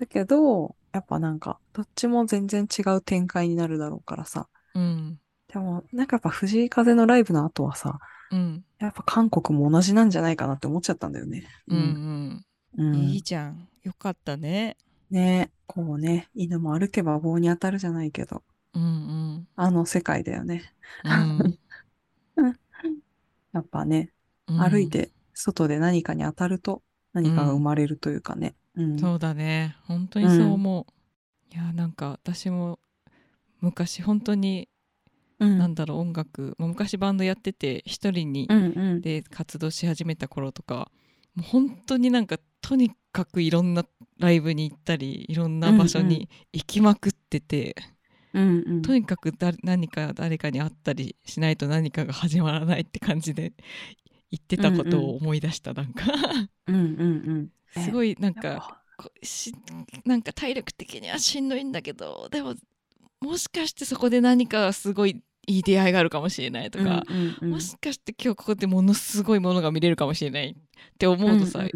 [0.00, 4.48] だけど、やっぱなんか、どっちも全然違う展開になるだろうからさ。
[4.74, 5.20] うん。
[5.46, 7.98] でも、なんかやっぱ藤井風のライブの後はさ、
[8.30, 8.64] うん。
[8.78, 11.46] やっぱ韓国も同じなんじゃないかなって思っちゃったんだよね。
[11.68, 12.44] うん。
[12.78, 12.82] う。
[12.82, 12.92] うん。
[12.92, 13.68] ん、いいうん、じゃん。
[13.82, 14.78] よかったね。
[15.10, 15.50] ね。
[15.66, 18.42] こうね、犬も歩けば棒に当たるじゃないけど、
[18.72, 19.46] うん。
[19.54, 20.72] あの世界だよね。
[21.04, 21.58] うん。
[23.52, 24.14] やっぱね、
[24.46, 24.60] うん。
[24.60, 26.82] 歩いて外で何かに当たると
[27.12, 28.54] 何かが生まれるというかね。
[28.84, 28.98] うん。
[28.98, 32.78] そうだね本当にそう思う、いやなんか私も
[33.60, 34.68] 昔本当に
[35.38, 35.58] うん。
[35.58, 39.00] なんだろう音楽、まあ昔バンドやってて一人にうんうん。
[39.00, 40.90] で活動し始めた頃とか
[41.34, 43.84] もう本当になんかとにかくいろんな
[44.18, 47.74] ライブに行ったりいろんな場所に行きまくってて、
[48.34, 48.82] うんうん。
[48.82, 53.52] とにかくだ何か誰かに会ったりしないと何かが始まらないって感じで
[54.30, 56.04] 言ってたことを思い出した、なんか
[56.66, 56.84] うんうんう
[57.34, 57.48] ん。
[57.72, 58.82] すごいなんか
[59.22, 59.54] し
[60.04, 62.54] なんか体力的にはしんどいんだけどでも
[63.20, 67.50] もしかしてそこで何かすごいいい出会いがあるかもしれないとか、うんうんうん。
[67.50, 70.54] もしかして今日ここでものすごいものが見れるかもしれないっ
[70.98, 71.66] て思うとさ、うん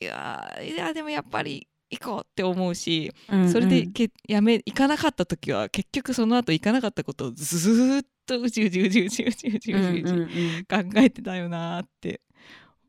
[0.00, 3.50] いやーいやでもやっぱり行こうって思うし、うんうん。
[3.50, 10.92] それでけやめ行かなかった時は結局その後行かなかったことをずーっとうじうじうじうじうじうじうんうじうじうんうん。
[10.92, 12.20] 考えてたよなーって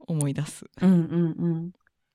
[0.07, 0.65] 思い出す。
[0.81, 1.71] うんうんうん。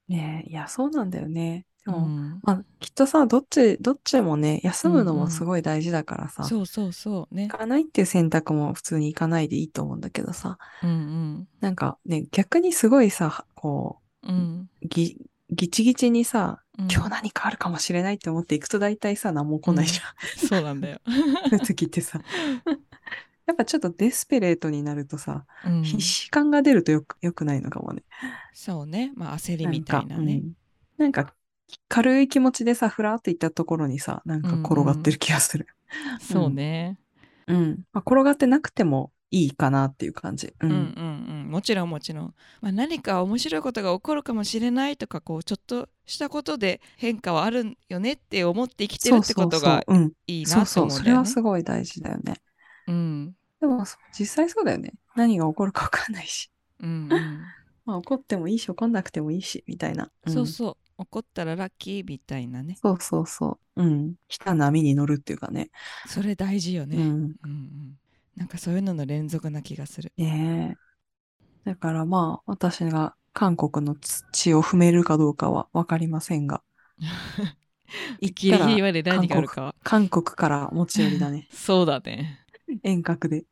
[0.09, 0.45] ね。
[0.47, 1.67] え、いや、そうなんだよね。
[1.85, 2.41] でも、うん。
[2.43, 7.35] まあ、きっとさ、どっち、どっちもね、休むのもすごい大事だからさ、そうそうそう。
[7.35, 7.49] ね。
[7.49, 7.59] 行。
[7.59, 14.71] かないっていう選択も普通に行かないでいいと思うんだけどさ、うんなんかね、逆にすごいさ、こうんうん。
[14.83, 15.19] う、ぎ、
[15.51, 16.89] ぎちぎちにさ、うん。
[16.91, 20.49] 今日何かあるかもしれないって思って行くと大体さ、何も来ないじゃん。
[20.49, 22.21] そうなんだよ、 そういう時ってさ。
[23.47, 28.03] やっぱちょっとデスペレートになるとさ、うん必死感が出るとよくよくないのかもね。
[28.53, 30.47] そうねまあ焦りみたいなねんか,、
[30.99, 31.35] なんか
[31.89, 35.67] 軽い気持ちでさ、ふらーって行ったところにさ、なんか転がってる気がする。
[36.21, 36.99] そうね、
[37.47, 37.85] うん。
[37.93, 40.55] まあ、転がってなくてもいいかなっていう感じ。
[40.61, 40.81] ううん、うんう
[41.49, 50.13] んもちろんもちろん、まあ、何か面白いことが起こるかもしれないとかこうちょっとしたことで変化はあるよねって思って生きてるってことがそうそうそううん。
[50.27, 50.85] いいなとそうそう。
[50.85, 52.35] 思うんだよねそれはすごい大事だよね。
[52.89, 53.85] うんでも、
[54.19, 54.93] 実際そうだよね。
[55.17, 56.51] 何が起こるかわかんないし。
[56.81, 57.41] うんうん
[57.87, 60.05] まあ、起こってもいいし、起こんなくてもいいし、みたいな。
[60.05, 63.83] んそうそう怒ったらラッキーみたいなねそうそうそう。
[63.83, 64.15] うん。
[64.29, 65.71] 来た波に乗るっていうかね。
[66.07, 67.37] それ大事よね、うんうん。
[67.43, 67.99] うん
[68.37, 70.77] なんかそういうのの連続な気がするね
[71.67, 71.71] え。
[71.71, 76.63] だからまあ、私が韓国の土を踏めるかどうかはわかりませんが。
[78.21, 81.49] 行ギったらリギリまで何があるかは韓国から持ち寄りだね。
[81.55, 82.44] そうだね
[82.83, 83.45] 遠隔で。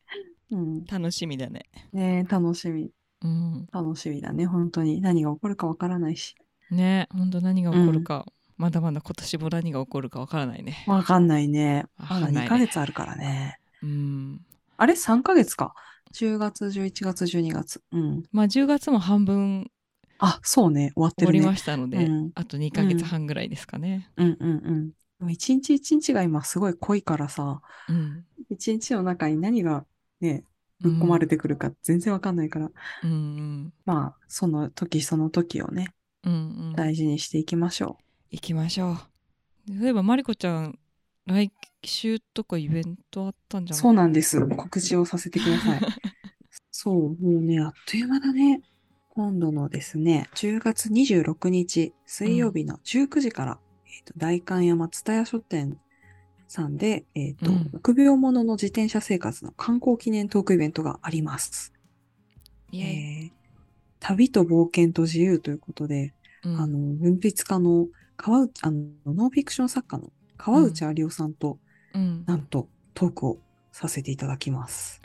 [0.50, 0.84] うん。
[0.84, 2.90] 楽しみだねねえ、楽しみ。
[3.22, 4.46] うん楽しみだね。
[4.46, 5.00] 本当に。
[5.00, 6.34] 何が起こるかわからないし。
[6.70, 11.86] ね本当何が起こるか、まだまだ今年も何が起こるかわからないねわかんないね。
[11.96, 13.58] まだわかんないね2ヶ月あるからね。
[13.82, 14.40] うん
[14.76, 15.74] あれ ?3 ヶ月か
[16.12, 17.82] ？10月、11月、12月。
[17.92, 18.22] うん。
[18.32, 19.70] まあ10月も半分
[20.18, 20.92] あ、そうね。
[20.94, 21.50] 終わって終わりるね。
[21.50, 24.08] ましたので、うんあと2ヶ月半ぐらいですかね。
[24.16, 24.90] うんうんうん。
[25.30, 28.24] 一日一日が今すごい濃いからさ、うん。
[28.50, 29.84] 一日の中に何が
[30.20, 30.44] ね、
[30.80, 32.70] ぶっ込まれてくるか全然わかんないから、
[33.04, 35.94] うんうんまあ、その時その時をね、
[36.24, 36.36] うんう
[36.72, 36.72] ん。
[36.76, 37.98] 大事にしていきましょ
[38.30, 38.98] 行きましょう。
[39.80, 40.78] 例えばマリコちゃん
[41.26, 41.52] 来
[41.84, 43.74] 週とかイベントあったんじう。
[43.74, 43.80] ゃない？
[43.80, 44.44] そうなんです。
[44.46, 45.80] 告知をさせてください。
[46.70, 48.60] そう、もうね、あっという間だね。
[49.10, 53.58] 今度のですね、10月26日水曜日の19時から、
[53.92, 55.78] えっと代官山蔦屋書店
[56.48, 57.70] さんで、えっ、と、うん。
[57.72, 61.72] 臆病者の自転車生活の観光記念トークイベントがあります。
[62.72, 63.42] えー
[64.02, 66.12] 旅と冒険と自由ということで、
[66.44, 66.60] うん。
[66.60, 67.86] あの、文筆家の
[68.16, 71.58] 川内、あの、ノンフィクション作家の川内有夫さんと、
[71.94, 72.24] うん。
[72.26, 73.38] なんとトークを
[73.70, 75.00] させていただきます。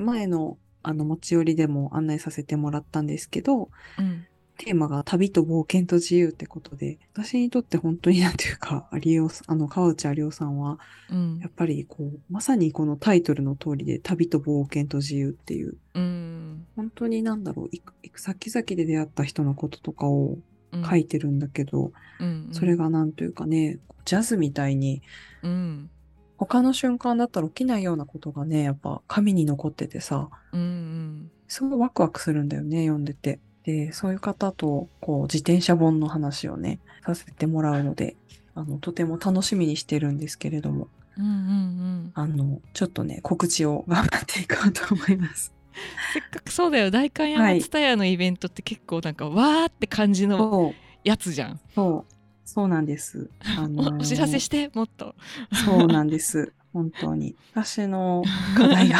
[0.00, 4.26] 前のあの持ち寄りでも案内させてもらったんですけど、うん
[4.58, 10.78] テーマが旅と冒険と自由ってことで、私にとって本当になんていうか、有夫さんあの、川内有夫さんは、
[11.10, 11.38] うん。
[11.40, 16.66] やっぱりこう、まさにこのタイトルの通りで、旅と冒険と自由っていう、うん。
[16.74, 20.38] 本当になんだろう、行く先々で出会った人のこととかを
[20.72, 20.84] うん。
[20.84, 25.02] 書いてるんだけど、うんそれがなんというかね、ジャズみたいに、
[25.42, 25.90] うん。
[26.38, 31.30] 他の瞬間だったら起きないようなことがね、やっぱ紙に残っててさ、うんうん。
[31.48, 33.40] すごいワクワクするんだよね、読んでて。
[33.66, 38.16] で、そういう方と、こう、自転車本の話をね、させてもらうので、
[38.54, 40.88] あの、とても楽しみにしてるんですけれども、
[41.18, 45.52] うんうんうんあの、ちょっとね、告知を頑張っていこうと思います。
[46.14, 51.60] せっかくそうだよ代官はい山蔦屋のイベントって結構なんかわーって感じのやつじゃん。
[51.74, 52.14] そう、
[52.44, 53.28] そうなんです。
[53.58, 55.14] あのーお お知らせしてもっと。
[55.52, 56.52] そうなんです。
[56.72, 57.34] 本当に。
[57.52, 58.22] 私の
[58.56, 58.98] 課題が、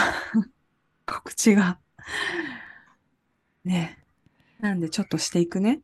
[1.07, 1.79] 告知が。
[3.65, 3.99] ね。
[4.61, 5.73] なんでちょっとしていくね。
[5.73, 5.83] ん。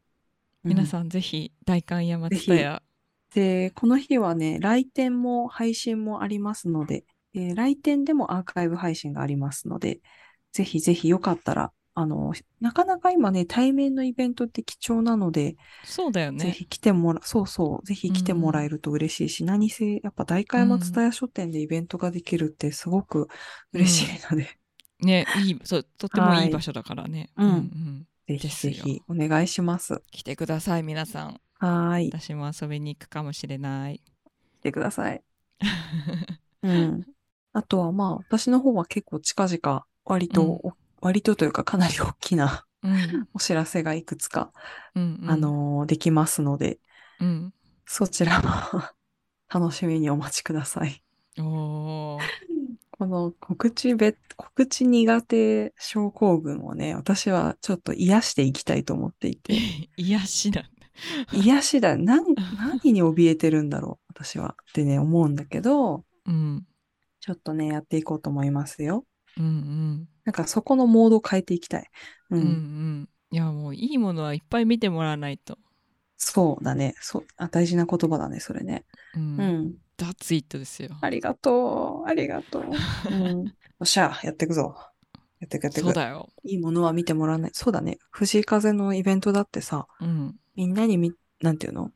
[0.65, 2.83] 皆さんぜひ代官山蔦屋
[3.35, 7.05] で、この日はね、来店も配信もありますので、
[7.35, 10.01] えー来店でもアーカイブ配信がありますので、
[10.53, 16.45] ぜひぜひよかったら、あの、なかなか今ね、対面のイベントって貴重なので、そうだよね。
[16.45, 23.29] ぜひ来てもら、そうそう、ぜひ来てもらえると嬉しいし、何せ、やっぱ大会松田屋書店でイベントができるってすごく
[23.73, 24.49] 嬉しいので、
[25.01, 27.31] ねいいそうとてもいはいい場所だからね。
[27.37, 30.03] うんんぜひぜひお願いします。
[30.11, 31.41] 来てください皆さん。
[31.59, 34.01] はーい、私も遊びに行くかもしれない。
[34.61, 35.23] 来てください。
[36.63, 37.07] うん。
[37.53, 40.73] あとはまあ、私の方は結構近々、割と、うんお
[41.05, 44.53] 割とというかかなり大きなうん お知らせがいくつか、
[44.95, 46.79] うんうんあのーできますので、
[47.19, 47.53] うん、
[47.87, 48.49] そちらも
[49.53, 51.03] 楽しみにお待ちください。
[51.39, 52.52] おー
[53.03, 59.55] この告知べ、告知苦手症候群をね、私はちょっと癒していきたいと思っていて、
[59.99, 60.71] 癒しだ。
[61.33, 64.55] 癒しだ、何、 何に怯えてるんだろう、私は。
[64.71, 66.65] ってね、思うんだけど、うん
[67.19, 69.05] ちょっとね、やっていこうと思いますよ。
[69.37, 71.91] うんうんなんかそこのモードを変えていきたい。
[72.31, 72.37] う。
[72.37, 73.09] うんんうん。
[73.33, 75.59] いやもういいものはいっぱい見てもらわないと。
[76.17, 76.95] そうだね。
[77.01, 78.85] そう、あ、大事な言葉だね、それね。
[79.17, 79.37] うん。
[79.41, 79.75] うん。
[79.97, 80.91] ダツイートですよ。
[81.01, 82.09] ありがとう。
[82.09, 82.65] ありがとう。
[83.11, 83.45] うん。
[83.47, 84.75] よっしゃ、やっていくぞ。
[85.41, 85.87] やっていくやっていく。
[85.87, 86.29] そうだよ。
[86.45, 87.51] いいものは見てもらわない。
[87.55, 87.99] そうだね。
[88.11, 91.91] 藤井風のイベントだってさ、うんみんなにみ、なんていうの？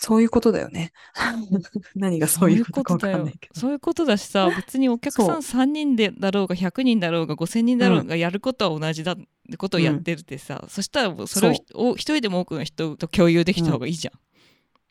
[0.00, 0.92] そういうことだよね。
[1.96, 3.60] 何がそういうことかわかんないけど。
[3.60, 14.14] そういうことだしさ別にお客さん3人でだろうが100人だろうが5,000人だろうがやることは同じだってことをやってるってさ、うん、そしたらそれを一人でも多くの人と共有できた方がいいじゃん。
[14.14, 14.20] うん、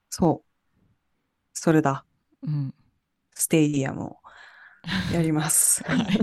[0.10, 0.48] そう
[1.54, 2.04] それだ。
[2.44, 2.74] うん、
[3.34, 4.18] ステディアムを
[5.14, 5.84] やります。
[5.88, 6.20] はい、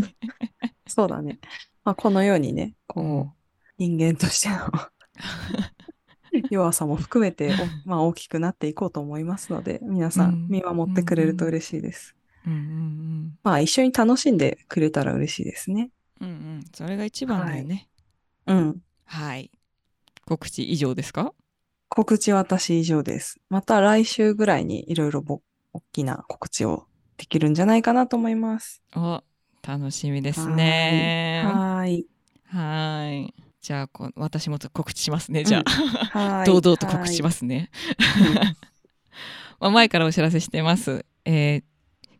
[0.87, 1.39] そうだね。
[1.85, 3.33] まあ、このようにねこう、うん、
[3.79, 4.57] 人間としての
[6.51, 7.53] 弱さも含めて、
[7.85, 12.17] まあ、大きくなっていこうと思いますので、皆さん見守ってくれると嬉しいです。
[13.43, 15.91] まあ、一緒に楽しんでくれたら嬉しいですね。
[16.21, 17.89] うんうん、それが一番だよね。
[18.47, 18.83] はい、うん。
[19.05, 19.51] はい。
[20.27, 21.33] 告知以上ですか？
[21.89, 23.41] 告知私以上です。
[23.49, 25.23] また来週ぐらいにいろいろ
[25.75, 26.87] 大きな告知を
[27.19, 28.83] できるんじゃないかなと思います。
[28.97, 29.23] お、
[29.67, 31.43] 楽しみですね。
[31.45, 32.07] はい。
[32.47, 33.45] はい。
[33.65, 35.65] じゃあこ私も告知しますねじゃ
[36.13, 37.71] あ、うん、堂々と告知しますね、
[39.59, 41.63] まあ、前からお知らせしてます、えー、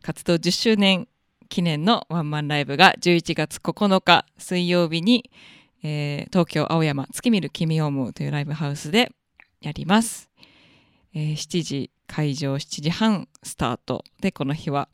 [0.01, 1.07] 活動10周年
[1.47, 5.29] 記念のワンマンライブが11月9日水曜日に、
[5.83, 9.11] えー、東京青山月見る君を思うというライブハウスで
[9.61, 10.31] やります、
[11.13, 14.89] えー、7時会場7時半スタートでこの日は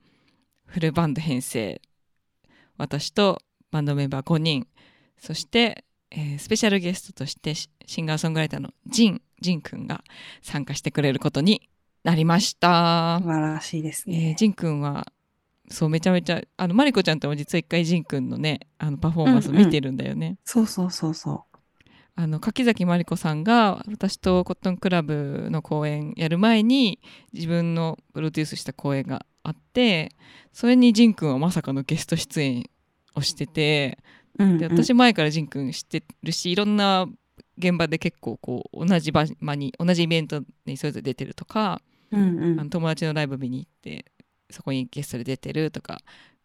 [0.65, 1.81] フルバンド編成
[2.77, 3.39] 私と
[3.71, 4.67] バンドメンバー5人
[5.17, 7.69] そしてえー、スペシャルゲストとしてシ
[8.01, 10.03] ンガーソングライターのジン、ジンくんが
[10.41, 11.69] 参加してくれることに
[12.03, 13.19] なりました。
[13.21, 14.29] 素晴らしいですね。
[14.29, 15.07] えー、ジンくんは、
[15.69, 20.27] そう、めちゃめちゃ、あの、マリコちゃんとも実は一回ジンくんのね、あの、パフォーマンス見てるんだよね。
[20.27, 21.50] うんうん、そうそうそうそう。
[22.15, 26.99] あの柿崎まりこさんが私とコットンクラブの公演やる前に
[27.33, 30.11] 自分のプロデュースした公演があって
[30.53, 32.69] それにジンくんはまさかのゲスト出演
[33.15, 33.97] をしてて
[34.37, 37.07] で私前から仁君知ってるしいろんな
[37.57, 41.81] 現場で結構こう同じ場に同じイベントにそれぞれ出てるとか、
[42.11, 44.05] うんうん、あの友達のライブ見に行って
[44.49, 45.99] そこにゲストで出てるとか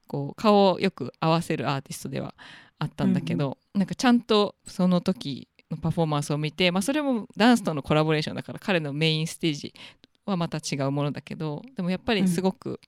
[0.07, 2.35] こう顔をよく合わせるアーティストでは
[2.79, 9.75] あったんだけど、うん、なんかちゃんとその時のパフォーマンスを見て、まあ、それもダンスとのコラボレーションだから彼のメインステージ
[10.25, 12.79] はまた違うものだけどでもやっぱりすごく、うん、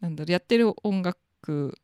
[0.00, 1.78] なんだろうやってる音楽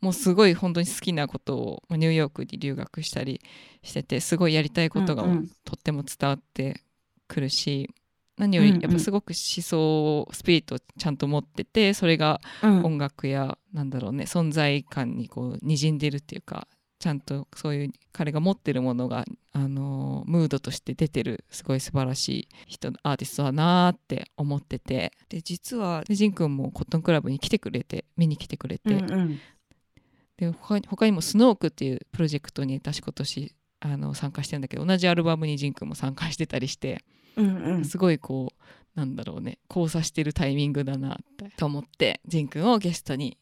[0.00, 3.40] もうすごい本当に好きなことをニューヨークに留学したり
[3.82, 5.22] しててすごいやりたいことが
[5.64, 6.80] とっても伝わって
[7.28, 7.88] くるし、
[8.36, 16.66] うんうん、何よりやっぱすごく思想スピリットをちゃんと持っててそれが音楽や、うん、なんだろうね存在感にこうにじんでるっていうか
[17.02, 25.10] ちゃんとそういう彼が持ってるものが、あのー、ムードとして出てるすごい素晴らしい人アーティストだなって思ってて。
[25.28, 29.40] で実はジン君もコットンクラブに来てくれて見に来てくれて、うんうん、
[30.36, 37.02] で他他にもスノークっていうプロジェクトに私今年あの参加してるんだけど同じアルバムにジンくんも参加してたりして、
[37.34, 38.62] うんうん、すごいこう
[38.94, 41.18] なんだろうね交差してるタイミングだな
[41.56, 43.38] と思ってジンくんをゲストに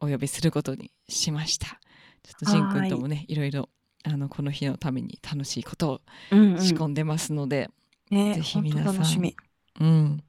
[0.00, 1.78] お呼びすることにしました
[2.24, 3.34] ちょっとジンくんともねい。
[3.34, 3.68] ろいろ
[4.04, 6.00] あのこの日のために楽しいことを
[6.30, 7.70] 仕込んでますので、
[8.10, 9.34] うんうん、ぜひ皆さん、
[9.80, 10.22] うん、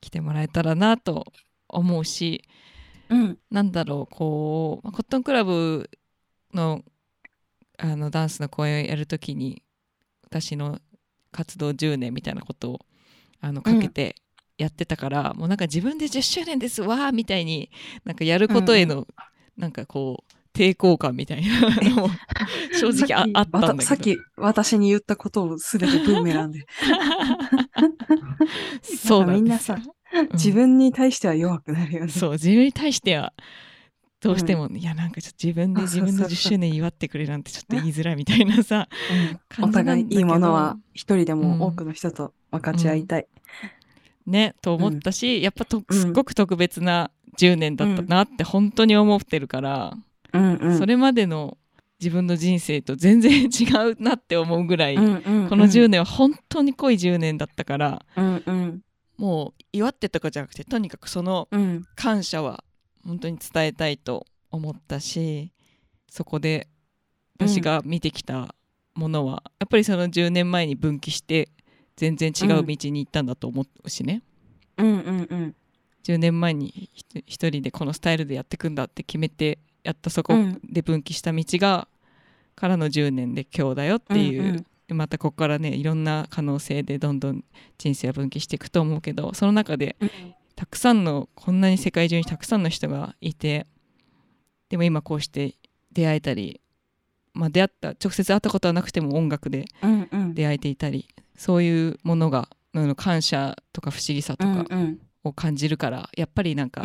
[0.00, 1.32] 来てもらえたらなと
[1.68, 2.42] 思うし
[3.12, 5.90] うん、なんだろうこうコットンクラブ
[6.54, 6.82] の
[7.78, 9.62] あのダンスの公演をやるときに
[10.24, 10.78] 私の
[11.30, 12.80] 活動10年みたいなことを
[13.40, 14.16] あのかけて
[14.56, 17.70] やってたから、うん、もうなんか自分で10周年ですわーみたいに
[18.04, 19.06] なんかやることへの、うん、
[19.58, 22.10] なんかこう抵抗感みたいなのも
[22.72, 23.82] 正直ああったんだけど。
[23.82, 26.66] さっき私に言ったことを全てブーメランで
[28.82, 29.78] そうみんなさ
[30.34, 32.08] 自分に対しては弱くなるよね。
[32.08, 33.32] そう自分に対しては
[34.20, 38.88] どうしても、うん、いやなんかちょっと自分で自分の10周年祝ってくれなんてちょっと言いづらいみたいなさ、
[39.58, 43.26] うん、お互いいいものは一人でも多くの人と分かち合いたい。
[44.26, 49.96] うん、ねと思ったし、やっぱとすっごく特別な10年だったなって本当に思ってるから、
[50.32, 51.58] うんうん、それまでの
[52.00, 58.80] 自分の人生と全然違うなって思うぐらい、この10年は本当に濃い10年だったから、うんうん、
[59.16, 61.48] もう祝ってとかじゃなくてとにかくその
[61.94, 62.64] 感謝は
[63.06, 65.52] 本当に伝えたいと思ったし、
[66.10, 66.66] そこで
[67.38, 68.54] 私が見てきた
[68.94, 71.50] ものは、やっぱりその10年前に分岐して
[71.96, 74.22] 全然違う道に行ったんだと思うしね、
[74.76, 75.54] うんうんうん。
[76.04, 76.90] 10年前に
[77.26, 81.88] 一人でこのスタイルでやっていくんだって決めてやったそこで分岐した道が、
[82.54, 84.64] からの10年で今日だよっていう。
[84.88, 87.44] またここからねいろんな可能性でどんどん
[87.78, 89.96] 人生は分岐していくと思うけどその中で、
[90.54, 93.66] たくさんのこんなに世界中にたくさんの人がいて
[94.68, 95.54] でも今こうして
[95.92, 96.60] 出会えたり、
[97.32, 99.64] まあ、出会った直接会ったことはなくても音楽で
[100.34, 104.66] 出会えていたり、うんうん、そういうものがの感謝とか不思議さとか
[105.24, 106.84] を感じるから、やっぱりなんか、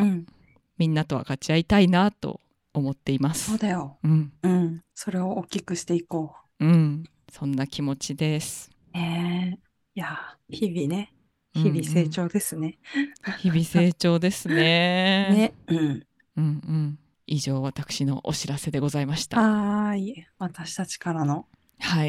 [0.77, 2.41] みんなと分かち合いたいなと
[2.77, 3.51] 思っています。
[3.51, 3.97] そうだよ。
[4.03, 4.33] うん。
[4.41, 4.81] うん。
[4.93, 6.65] それを大きくしていこう。
[6.65, 7.03] うん。
[7.31, 8.69] そんな気持ちです。
[8.93, 9.59] えー、い
[9.95, 11.13] や、日々ね、
[11.53, 12.77] 日々成長ですね。
[12.95, 14.55] うんうん、日々成長ですね。
[15.33, 15.53] ね。
[15.67, 15.79] うん。
[15.79, 16.05] うん
[16.37, 16.99] うん。
[17.25, 19.41] 以上、私のお知らせでございました。
[19.41, 20.27] はい。
[20.37, 21.47] 私たちからの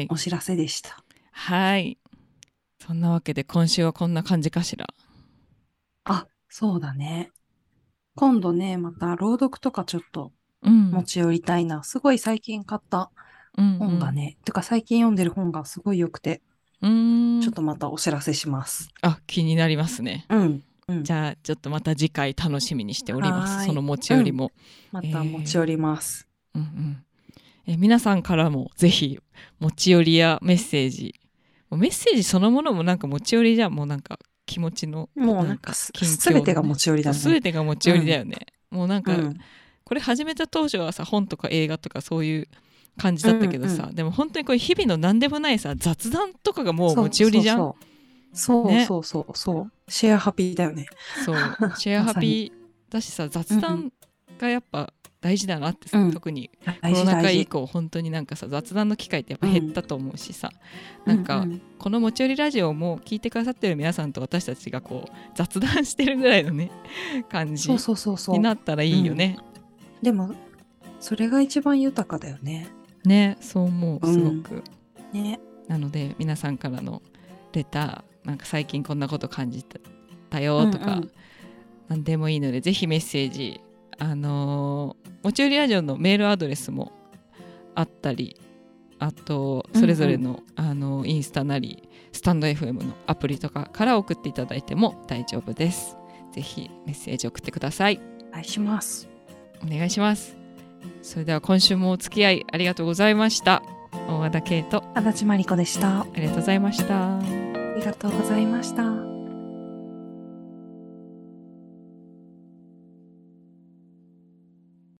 [0.09, 1.03] お知らせでした。
[1.31, 1.97] はい。
[2.79, 4.87] そんなわけで、今週はこんな感じかしら？
[6.05, 7.31] あ、そうだね。
[8.15, 11.77] 今度ね、また朗読とかちょっと持ち寄りたいな。
[11.77, 13.11] うん、すごい最近買った
[13.55, 14.27] 本がね、うん。
[14.27, 16.41] うん、てか最近読んでる本がすごい良くて、
[16.81, 17.41] うん。
[17.41, 18.89] ちょっとまたお知らせします。
[19.01, 20.25] あ、気になりますね。
[20.29, 20.63] うん。
[20.87, 23.65] うん、じゃあちょっとまた次回楽しみにしております。
[23.67, 24.51] その持ち寄りも、
[24.93, 26.27] うん、また持ち寄ります。
[26.55, 27.03] えー、うんうん。
[27.67, 29.19] え皆さんからもぜひ
[29.59, 31.13] 持ち寄りやメッセージ。
[31.71, 33.73] メッセージそのものもなんか持ち寄りじゃん。
[33.73, 35.09] もうなんか気持ちの。
[35.15, 35.91] もうなんかす
[36.33, 37.17] べてが持ち寄りだね。
[37.17, 39.37] すべてが持ち寄りだよね、うん、もうなんか、うん、
[39.89, 42.47] これ始めた当初はさ本とか映画とかそういう
[42.99, 47.57] 感じだったけどさ、うんうん、でも本当にこう日々の何でもないさ雑談とかがもう持ち寄りじゃん。
[47.57, 47.75] そう
[48.31, 49.03] そうそう。
[49.03, 50.85] そうそうシェアハピーだよね。
[51.25, 51.35] そう。
[51.75, 53.91] シェアハピーだしさ雑談
[54.37, 60.51] がやっぱ大事だなってさ、うん、特にコロナ禍以降本当になんかさ雑談の機会ってやっぱ減ったと思うしさ、
[61.07, 61.45] うん、なんか、
[61.79, 66.71] この「持ち寄りラジオ」も聞いてくださってる皆さんと私たちがこう雑談してるぐらいのね
[67.29, 69.37] 感じになったらいいよね。
[70.01, 70.33] でも
[70.99, 72.67] それが一番豊かだよね。
[73.05, 74.63] ねそう思うすごく。
[75.13, 77.01] ね、なので皆さんからの
[77.53, 79.65] レターなんか最近こんなこと感じ
[80.29, 81.11] たよとか、うんうん、
[81.87, 83.59] 何でもいいのでぜひメッセージ
[83.97, 86.91] あのー、持ち寄りラジオのメールアドレスも
[87.75, 88.39] あったり
[88.99, 95.95] あとそれぞれのうんうん、あのインスタなりスタンド FM のアプリとかから送っていただいても大丈夫です。
[96.33, 97.99] ぜひメッセージ送ってください。
[98.29, 99.08] お願いします。
[99.63, 100.37] お願いします。
[101.01, 103.63] それでは今週もお付き合いありがとうございました。
[104.07, 106.01] 大和田圭と足立真理子でした。
[106.01, 107.17] ありがとうございました。
[107.17, 107.21] あ
[107.75, 109.18] りがとうございました。